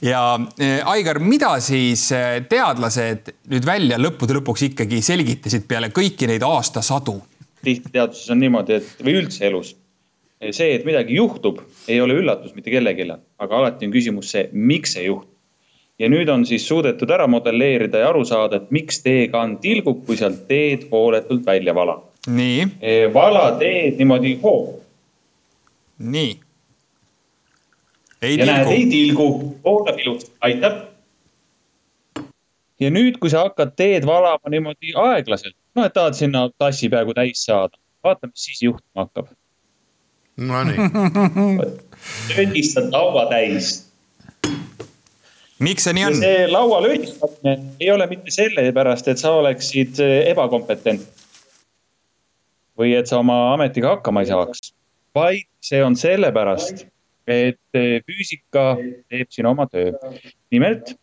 [0.00, 0.22] ja
[0.56, 6.44] äh, Aigar, mida siis äh, teadlased nüüd välja lõppude lõpuks ikkagi selgitasid peale kõiki neid
[6.46, 7.18] aastasadu?
[7.60, 9.74] tihti teaduses on niimoodi, et või üldse elus,
[10.40, 11.58] see, et midagi juhtub,
[11.92, 13.04] ei ole üllatus mitte kellelegi,
[13.36, 15.28] aga alati on küsimus see, miks see juhtub.
[16.00, 20.16] ja nüüd on siis suudetud ära modelleerida ja aru saada, et miks teekann tilgub, kui
[20.16, 22.00] sealt teed hooletult välja vala.
[22.26, 22.68] Nii.
[23.14, 24.80] vala teed niimoodi hoo.
[25.98, 26.40] nii.
[28.20, 28.46] ja tilgu.
[28.46, 29.28] näed, ei tilgu,
[29.64, 30.90] voolab ilusti, aitab
[32.80, 37.14] ja nüüd, kui sa hakkad teed valama niimoodi aeglaselt, noh, et tahad sinna tassi peaaegu
[37.16, 39.30] täis saada, vaata, mis siis juhtuma hakkab.
[40.40, 40.88] Nonii.
[42.30, 43.86] löödistad laua täis.
[45.58, 46.16] miks see nii on?
[46.16, 51.04] see laua löödistamine ei ole mitte sellepärast, et sa oleksid ebakompetent.
[52.80, 54.72] Või et sa oma ametiga hakkama ei saaks,
[55.14, 56.86] vaid see on sellepärast,
[57.30, 58.72] et füüsika
[59.12, 59.92] teeb siin oma töö.
[60.50, 60.94] nimelt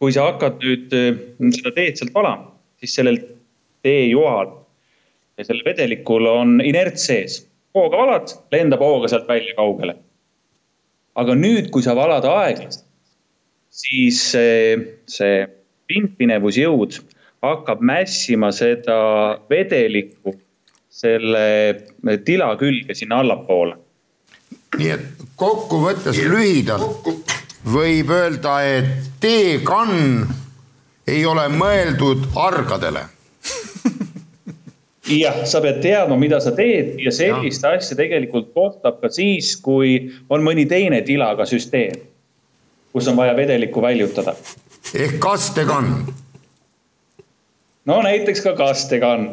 [0.00, 0.94] kui sa hakkad nüüd
[1.56, 2.48] seda teed sealt valama,
[2.80, 3.18] siis sellel
[3.84, 4.48] teejoal
[5.36, 7.40] ja sellel vedelikul on inerts sees.
[7.76, 9.94] hooga valad, lendab hooga sealt välja kaugele.
[11.14, 12.86] aga nüüd, kui sa valad aeglaselt,
[13.70, 15.44] siis see, see
[15.90, 16.96] pindpinevusjõud
[17.44, 18.96] hakkab mässima seda
[19.50, 20.34] vedelikku
[20.90, 23.76] selle tila külge sinna allapoole.
[24.78, 25.06] nii et
[25.38, 27.08] kokkuvõttes lühidalt
[27.66, 30.26] võib öelda, et teekann
[31.10, 33.02] ei ole mõeldud argadele.
[35.22, 37.74] jah, sa pead teadma, mida sa teed ja sellist ja.
[37.76, 39.98] asja tegelikult kohtab ka siis, kui
[40.30, 41.98] on mõni teine tilaga süsteem,
[42.94, 44.36] kus on vaja vedelikku väljutada.
[44.94, 46.04] ehk kastekann
[47.84, 49.28] no näiteks ka kastekann.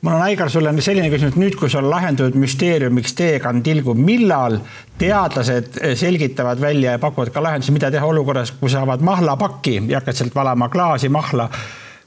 [0.00, 3.98] mul on, Aigar, sulle selline küsimus, nüüd, kui sul on lahendatud müsteerium, miks teekann tilgub,
[3.98, 4.58] millal
[4.98, 10.00] teadlased selgitavad välja ja pakuvad ka lahendusi, mida teha olukorras, kui sa avad mahlapakki ja
[10.00, 11.48] hakkad sealt valama klaasi, mahla.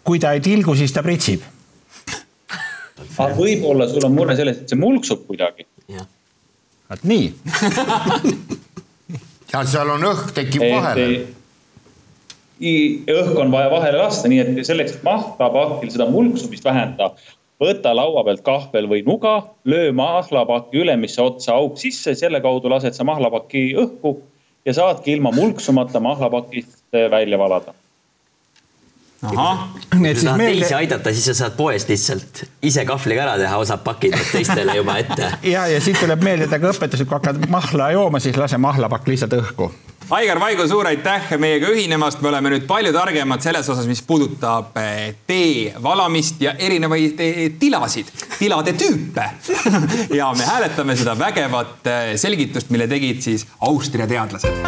[0.04, 1.42] kui ta ei tilgu, siis ta pritsib.
[3.18, 5.68] aga võib-olla sul on mure selles, et see mulksub kuidagi.
[6.90, 7.34] vot nii
[9.54, 11.26] ja seal on õhk tekib vahele
[12.60, 17.13] õhk on vaja vahele lasta, nii et selleks, et mahlapakil seda mulksumist vähendada,
[17.62, 22.98] võta laua pealt kahvel või nuga, löö mahlapaki ülemisse otsa auk sisse, selle kaudu lased
[22.98, 24.17] sa mahlapaki õhku
[24.65, 27.74] ja saadki ilma mulksumata mahlapakist välja valada.
[29.24, 29.67] ahah.
[29.91, 30.62] kui sa tahad meelde...
[30.62, 34.98] teisi aidata, siis sa saad poest lihtsalt ise kahvliga ära teha osad pakid teistele juba
[35.02, 35.32] ette.
[35.56, 39.10] ja, ja siit tuleb meelde, ka õpetas, et kui hakkad mahla jooma, siis lase mahlapakk
[39.10, 39.72] lihtsalt õhku
[40.10, 44.78] Aigar Vaigo, suur aitäh meiega ühinemast, me oleme nüüd palju targemad selles osas, mis puudutab
[44.80, 49.26] eh, tee valamist ja erinevaid eh, tilasid, tilade tüüpe
[50.20, 54.63] ja me hääletame seda vägevat eh, selgitust, mille tegid siis Austria teadlased.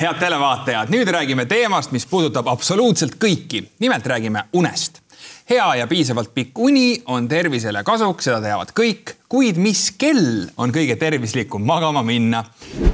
[0.00, 3.66] head televaatajad, nüüd räägime teemast, mis puudutab absoluutselt kõiki.
[3.84, 5.04] nimelt räägime unest
[5.50, 10.72] hea ja piisavalt pikk uni on tervisele kasuks, seda teavad kõik, kuid mis kell on
[10.74, 12.40] kõige tervislikum magama minna?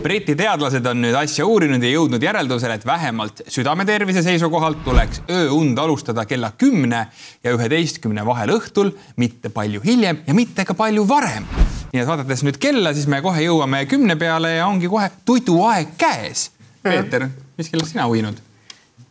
[0.03, 5.81] Briti teadlased on nüüd asja uurinud ja jõudnud järeldusele, et vähemalt südametervise seisukohalt tuleks ööund
[5.81, 7.07] alustada kella kümne
[7.45, 11.49] ja üheteistkümne vahel õhtul, mitte palju hiljem ja mitte ka palju varem.
[11.93, 15.97] nii et vaadates nüüd kella, siis me kohe jõuame kümne peale ja ongi kohe tuduaeg
[15.97, 16.51] käes.
[16.83, 18.37] Peeter, mis kellast sina uinud?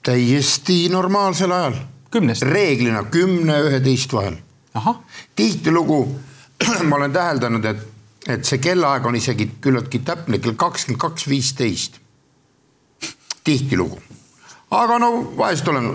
[0.02, 1.76] täiesti normaalsel ajal
[2.12, 2.44] kümnest?
[2.44, 4.38] reeglina kümne, üheteist vahel.
[5.36, 6.20] tihtilugu
[6.90, 7.84] ma olen täheldanud, et,
[8.28, 12.00] et see kellaaeg on isegi küllaltki täpne, kell kakskümmend kaks, viisteist.
[13.44, 13.98] tihtilugu,
[14.78, 15.90] aga no vahest olen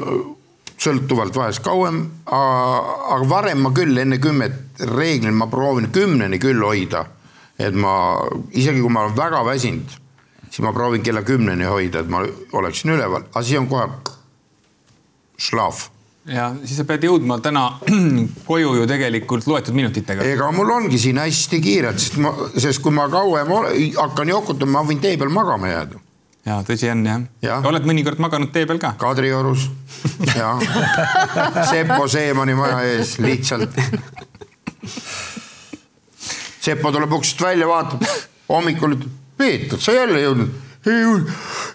[0.77, 7.07] sõltuvalt vahest kauem, aga varem ma küll enne kümmet, reeglina ma proovin kümneni küll hoida.
[7.59, 8.21] et ma,
[8.53, 9.93] isegi kui ma olen väga väsinud,
[10.51, 12.21] siis ma proovin kella kümneni hoida, et ma
[12.53, 13.87] oleksin üleval, aga siis on kohe
[15.41, 15.87] šlaav
[16.27, 17.67] ja siis sa pead jõudma täna
[18.49, 20.27] koju ju tegelikult loetud minutitega.
[20.27, 23.53] ega mul ongi siin hästi kiire, sest ma, sest kui ma kauem
[23.97, 26.03] hakkan jokutama, ma võin tee peal magama jääda.
[26.47, 27.49] ja tõsi on jah ja.
[27.49, 27.61] ja..
[27.71, 28.97] oled mõnikord maganud tee peal ka?
[29.01, 29.69] Kadriorus
[30.39, 30.57] ja
[31.71, 33.79] Seppo Seemani maja ees lihtsalt.
[36.67, 38.03] Seppo tuleb uksest välja, vaatab,
[38.51, 40.66] hommikul ütleb, Peeter, sa jälle jõudnud.
[40.87, 41.33] Ei jõudnud,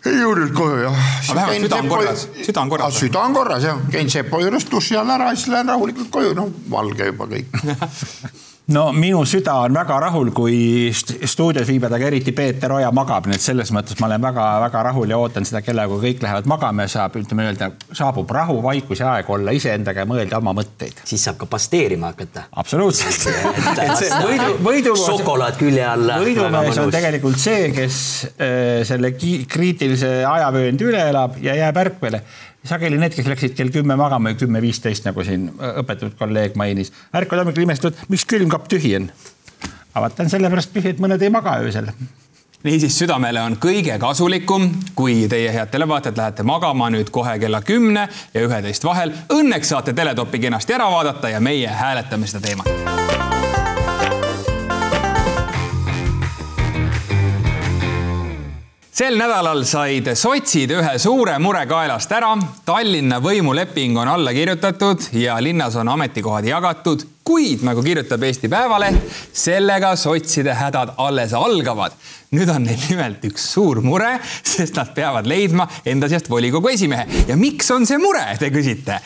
[0.08, 1.02] ei jõudnud koju jah.
[1.32, 2.28] Aga vähemalt süda on korras.
[2.42, 3.02] Süda on korras.
[3.02, 6.48] süda on korras jah, käin Sepo juures duši all ära, siis lähen rahulikult koju, no
[6.72, 7.52] valge juba kõik.
[8.70, 13.28] no minu süda on väga rahul, kui st- stuudios viibijad, aga eriti Peeter Oja magab,
[13.28, 16.50] nii et selles mõttes ma olen väga-väga rahul ja ootan seda kella, kui kõik lähevad
[16.50, 20.54] magama ja saab, ütleme öelda, saabub rahu, vaikus ja aeg olla iseendaga ja mõelda oma
[20.58, 21.02] mõtteid.
[21.08, 22.46] siis saab ka pasteerima hakata.
[22.62, 23.28] absoluutselt.
[24.30, 24.96] võidu, võidu.
[25.00, 26.16] šokolaad külje all.
[26.24, 27.98] võidumees on tegelikult see, kes
[28.38, 32.24] äh, selle kriitilise ajavööndi üle elab ja jääb ärkvele.
[32.68, 36.58] Sageli need, kes läksid kell kümme magama või kümme viisteist, nagu siin äh, õpetatud kolleeg
[36.60, 39.12] mainis, ärkavad hommikul imestavad, miks külmkapp tühi on.
[39.94, 41.94] aga vaata, on sellepärast tühi, et mõned ei maga öösel
[42.64, 48.08] niisiis südamele on kõige kasulikum, kui teie head televaatajad lähete magama nüüd kohe kella kümne
[48.34, 49.16] ja üheteist vahel.
[49.34, 53.51] Õnneks saate teletopi kenasti ära vaadata ja meie hääletame seda teemat.
[59.02, 62.36] Sel nädalal said sotsid ühe suure mure kaelast ära.
[62.68, 69.00] Tallinna võimuleping on alla kirjutatud ja linnas on ametikohad jagatud, kuid nagu kirjutab Eesti Päevaleht,
[69.34, 71.98] sellega sotside hädad alles algavad.
[72.32, 74.20] nüüd on neil nimelt üks suur mure,
[74.54, 79.02] sest nad peavad leidma enda seast volikogu esimehe ja miks on see mure, te küsite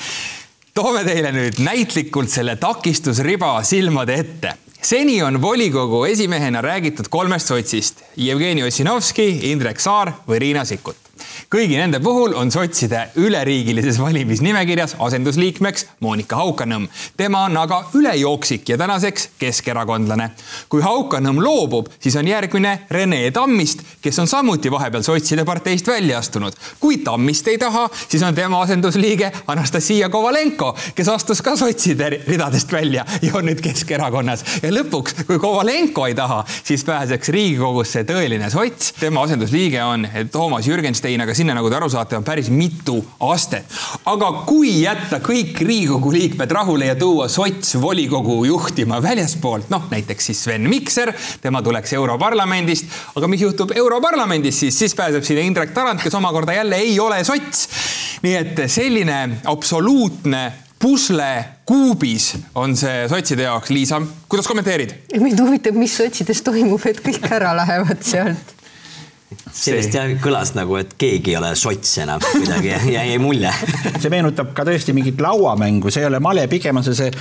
[0.75, 8.03] toome teile nüüd näitlikult selle takistusriba silmade ette seni on volikogu esimehena räägitud kolmest sotsist
[8.15, 11.05] Jevgeni Ossinovski, Indrek Saar või Riina Sikkut.
[11.51, 16.88] Kõigi nende puhul on sotside üleriigilises valimisnimekirjas asendusliikmeks Monika Haukanõmm.
[17.18, 20.30] tema on aga ülejooksik ja tänaseks keskerakondlane.
[20.70, 26.18] kui Haukanõmm loobub, siis on järgmine Rene Tammist, kes on samuti vahepeal sotside parteist välja
[26.18, 26.53] astunud.
[26.80, 32.72] kui Tammist ei taha, siis on tema asendusliige Anastasia Kovalenko, kes astus ka sotside ridadest
[32.72, 38.49] välja ja on nüüd Keskerakonnas ja lõpuks, kui Kovalenko ei taha, siis pääseks Riigikogusse tõeline
[38.49, 38.93] sots.
[38.99, 42.97] tema asendusliige on Toomas Jürgenstein, aga sinna, nagu te aru saate, on päris mitu
[43.30, 43.70] astet.
[44.06, 50.32] aga kui jätta kõik Riigikogu liikmed rahule ja tuua sots volikogu juhtima väljaspoolt, noh näiteks
[50.32, 55.74] siis Sven Mikser, tema tuleks Europarlamendist, aga mis juhtub Europarlamendis siis, siis pääseb sinna Indrek
[55.76, 57.68] Tarand, kes omakorda jälle ei ole sots.
[58.26, 63.70] nii et selline absoluutne pusle kuubis on see sotside jaoks.
[63.70, 64.93] Liisa, kuidas kommenteerid?
[65.22, 68.55] mind huvitab, mis sotsides toimub, et kõik ära lähevad sealt
[69.55, 73.51] sellest jah kõlas nagu, et keegi ei ole sots enam kuidagi jäi mulje.
[74.01, 77.11] see meenutab ka tõesti mingit lauamängu, see ei ole male, pigem on see see,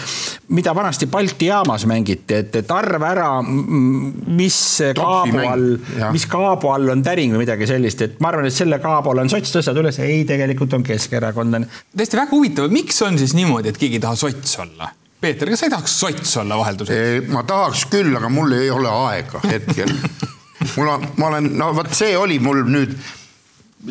[0.57, 4.59] mida vanasti Balti jaamas mängiti, et, et arva ära, mis
[4.97, 5.71] kaabu all,
[6.15, 9.25] mis kaabu all on täring või midagi sellist, et ma arvan, et selle kaabu all
[9.25, 11.71] on sots, tõstad üles, ei, tegelikult on keskerakondlane.
[11.95, 14.93] tõesti väga huvitav, miks on siis niimoodi, et keegi ei taha sots olla?
[15.25, 17.29] Peeter, kas sa ei tahaks sots olla vahelduseks?
[17.33, 19.93] ma tahaks küll, aga mul ei ole aega hetkel
[20.77, 22.97] mul on, ma olen, no vot see oli mul nüüd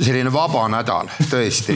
[0.02, 1.76] selline vaba nädal tõesti,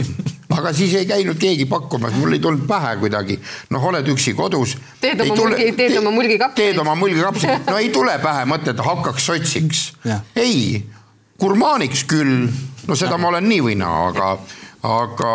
[0.58, 3.40] aga siis ei käinud keegi pakkumas, mul ei tulnud pähe kuidagi.
[3.70, 4.78] noh, oled üksi kodus.
[5.02, 6.62] teed oma tule, mulgi, teed oma mulgikapsaid.
[6.62, 9.84] teed oma mulgikapsaid, no ei tule pähe mõte, et hakkaks sotsiks.
[10.36, 10.86] ei,
[11.40, 12.48] gurmaaniks küll,
[12.88, 13.22] no seda ja.
[13.22, 14.32] ma olen nii või naa, aga
[14.86, 15.32] aga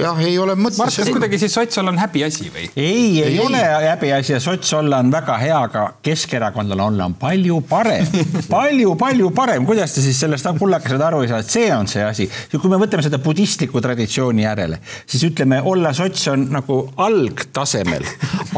[0.00, 0.80] jah, ei ole mõttes.
[0.80, 2.66] Mart, kas kuidagi siis sots olla on häbiasi või?
[2.74, 7.60] ei, ei ole häbiasi ja sots olla on väga hea, aga keskerakondlane olla on palju
[7.70, 8.08] parem
[8.56, 9.66] palju, palju parem.
[9.68, 12.26] kuidas te siis sellest kullakesed aru ei saa, et see on see asi.
[12.56, 18.06] kui me võtame seda budistliku traditsiooni järele, siis ütleme, olla sots on nagu algtasemel,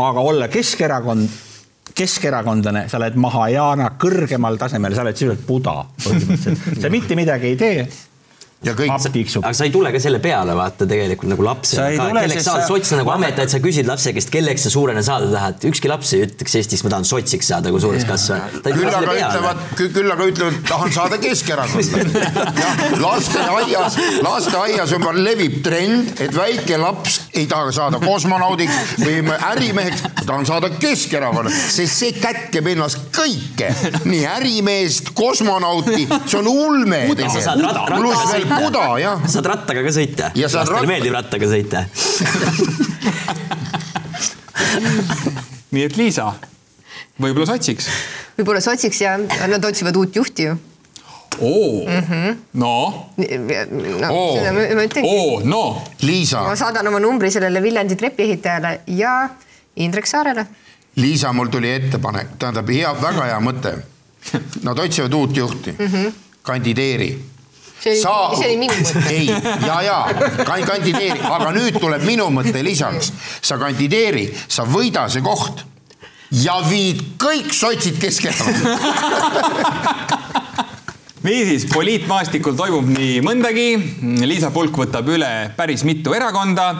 [0.01, 1.41] aga olla Keskerakond
[1.93, 7.59] keskerakondlane, sa oled Mahajana kõrgemal tasemel, sa oled sisuliselt buda põhimõtteliselt, sa mitte midagi ei
[7.61, 7.85] tee
[8.66, 8.92] ja kõik.
[9.42, 12.10] aga sa ei tule ka selle peale, vaata tegelikult nagu lapsena.
[12.14, 15.30] kelleks sa oled sots nagu amet, et sa küsid lapse käest, kelleks sa suurena saada
[15.32, 15.66] tahad.
[15.72, 18.62] ükski laps ei ütleks Eestis, ma tahan sotsiks saada, kui suureks kasvada.
[18.62, 22.06] küll aga ütlevad, küll aga ütlevad, tahan saada Keskerakonna.
[22.62, 30.03] jah, lasteaias, lasteaias juba levib trend, et väike laps ei taha saada kosmonaudiks või ärimeheks,
[30.26, 33.70] tahan saada Keskerakonna, sest see kätkeb ennast kõike,
[34.05, 37.01] nii ärimeest, kosmonauti, see on ulme.
[37.14, 39.28] pluss veel buda, jah.
[39.33, 40.33] saad rattaga ka sõita.
[40.37, 41.87] lastele meeldib rattaga sõita
[45.72, 46.33] nii et Liisa,
[47.20, 47.89] võib-olla sotsiks?
[48.37, 50.59] võib-olla sotsiks ja nad otsivad uut juhti ju.
[51.41, 52.37] Oo mm, -hmm.
[52.53, 53.09] no,
[54.01, 54.09] no.
[54.11, 54.39] oo,
[55.03, 55.83] oo, no.
[56.03, 56.43] Liisa.
[56.43, 59.28] ma saadan oma numbri sellele Viljandi trepiehitajale ja
[59.76, 60.47] Indrek Saarele.
[60.97, 63.76] Liisa, mul tuli ettepanek, tähendab hea, väga hea mõte.
[64.62, 66.12] Nad otsivad uut juhti mm, -hmm.
[66.43, 67.33] kandideeri
[67.83, 68.37] see oli, Saa...
[68.37, 69.03] see oli minu mõte.
[69.11, 69.26] ei,
[69.66, 73.12] ja, ja kandideeri, aga nüüd tuleb minu mõte lisaks.
[73.43, 75.64] sa kandideeri, sa võida see koht.
[76.30, 78.78] ja viid kõik sotsid Keskerakonda.
[81.23, 83.68] niisiis, poliitmaastikul toimub nii mõndagi.
[84.27, 86.73] Liisa Pulk võtab üle päris mitu erakonda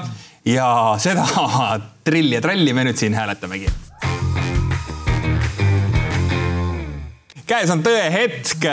[0.49, 0.68] ja
[1.03, 1.26] seda
[2.07, 3.70] trilli ja tralli me nüüd siin hääletamegi
[7.53, 8.64] käes on tõehetk,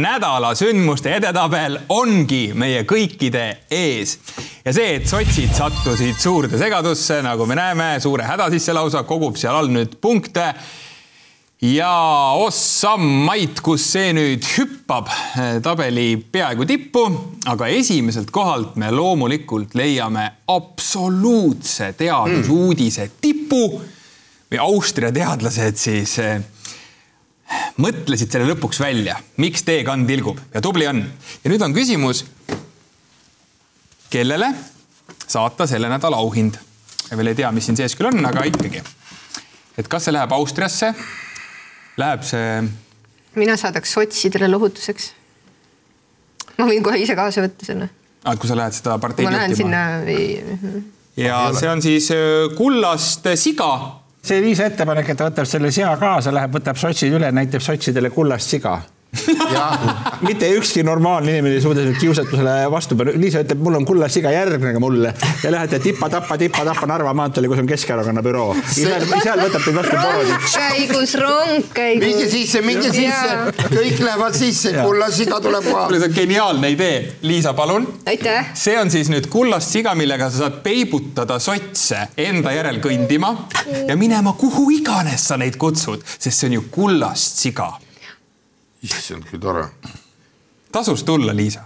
[0.00, 4.14] nädala sündmuste edetabel ongi meie kõikide ees.
[4.64, 9.36] ja see, et sotsid sattusid suurde segadusse, nagu me näeme, suure häda sisse lausa, kogub
[9.36, 10.46] seal all nüüd punkte
[11.64, 17.04] ja ossam Mait, kus see nüüd hüppab eh, tabeli peaaegu tippu,
[17.48, 26.36] aga esimeselt kohalt me loomulikult leiame absoluutse teadusuudise tipu või Austria teadlased siis eh,
[27.80, 31.00] mõtlesid selle lõpuks välja, miks teekand tilgub ja tubli on.
[31.44, 32.26] ja nüüd on küsimus,
[34.12, 34.52] kellele
[35.24, 36.60] saata selle nädala auhind?
[37.14, 38.84] veel ei tea, mis siin sees küll on, aga ikkagi.
[39.78, 40.92] et kas see läheb Austriasse?
[42.00, 42.62] Läheb see,
[43.38, 45.12] mina saadaks sotsidele lohutuseks.
[46.58, 47.90] ma võin kohe ise kaasa võtta selle.
[48.24, 50.86] ah, kui sa lähed seda parteid ma lähen juhtima sinna.
[51.16, 53.70] ja see on siis öö, kullast siga
[54.24, 58.10] see Liisa ettepanek, et ta võtab selle sea kaasa, läheb, võtab sotsid üle, näitab sotsidele
[58.14, 58.78] kullast siga.
[60.28, 63.14] mitte ükski normaalne inimene ei suuda sellele kiusatusele vastu panna.
[63.20, 67.62] Liisa ütleb, mul on kullast siga, järgnege mulle ja lähete tipa-tappa, tipa-tappa Narva maanteele, kus
[67.62, 68.54] on Keskerakonna büroo.
[68.68, 70.38] seal seal võtab teid vastu poodi.
[70.54, 72.04] käigus rong, käigus.
[72.06, 76.00] minge sisse, minge sisse, kõik lähevad sisse, kullasiga tuleb kohale.
[76.00, 76.98] see on geniaalne idee.
[77.22, 77.86] Liisa, palun.
[78.06, 78.52] aitäh.
[78.58, 83.34] see on siis nüüd kullast siga, millega sa saad peibutada sotse enda järel kõndima
[83.88, 87.72] ja minema kuhu iganes sa neid kutsud, sest see on ju kullast siga.
[88.84, 89.64] issand, kui tore.
[90.72, 91.60] tasus tulla, Liisa.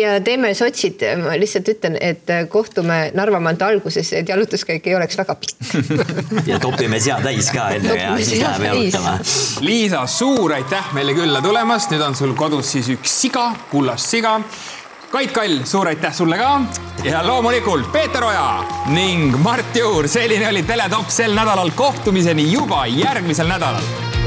[0.00, 5.18] ja teeme sotsid, ma lihtsalt ütlen, et kohtume Narva maantee alguses, et jalutuskäik ei oleks
[5.18, 5.70] väga pikk.
[6.50, 9.14] ja topime sea täis ka enne ja siis läheme jalutama.
[9.64, 14.38] Liisa, suur aitäh meile külla tulemast, nüüd on sul kodus siis üks siga, kullast siga.
[15.08, 16.50] Kait Kall, suur aitäh sulle ka
[17.06, 18.60] ja loomulikult Peeter Oja
[18.92, 24.17] ning Mart Juur, selline oli Teletopp sel nädalal, kohtumiseni juba järgmisel nädalal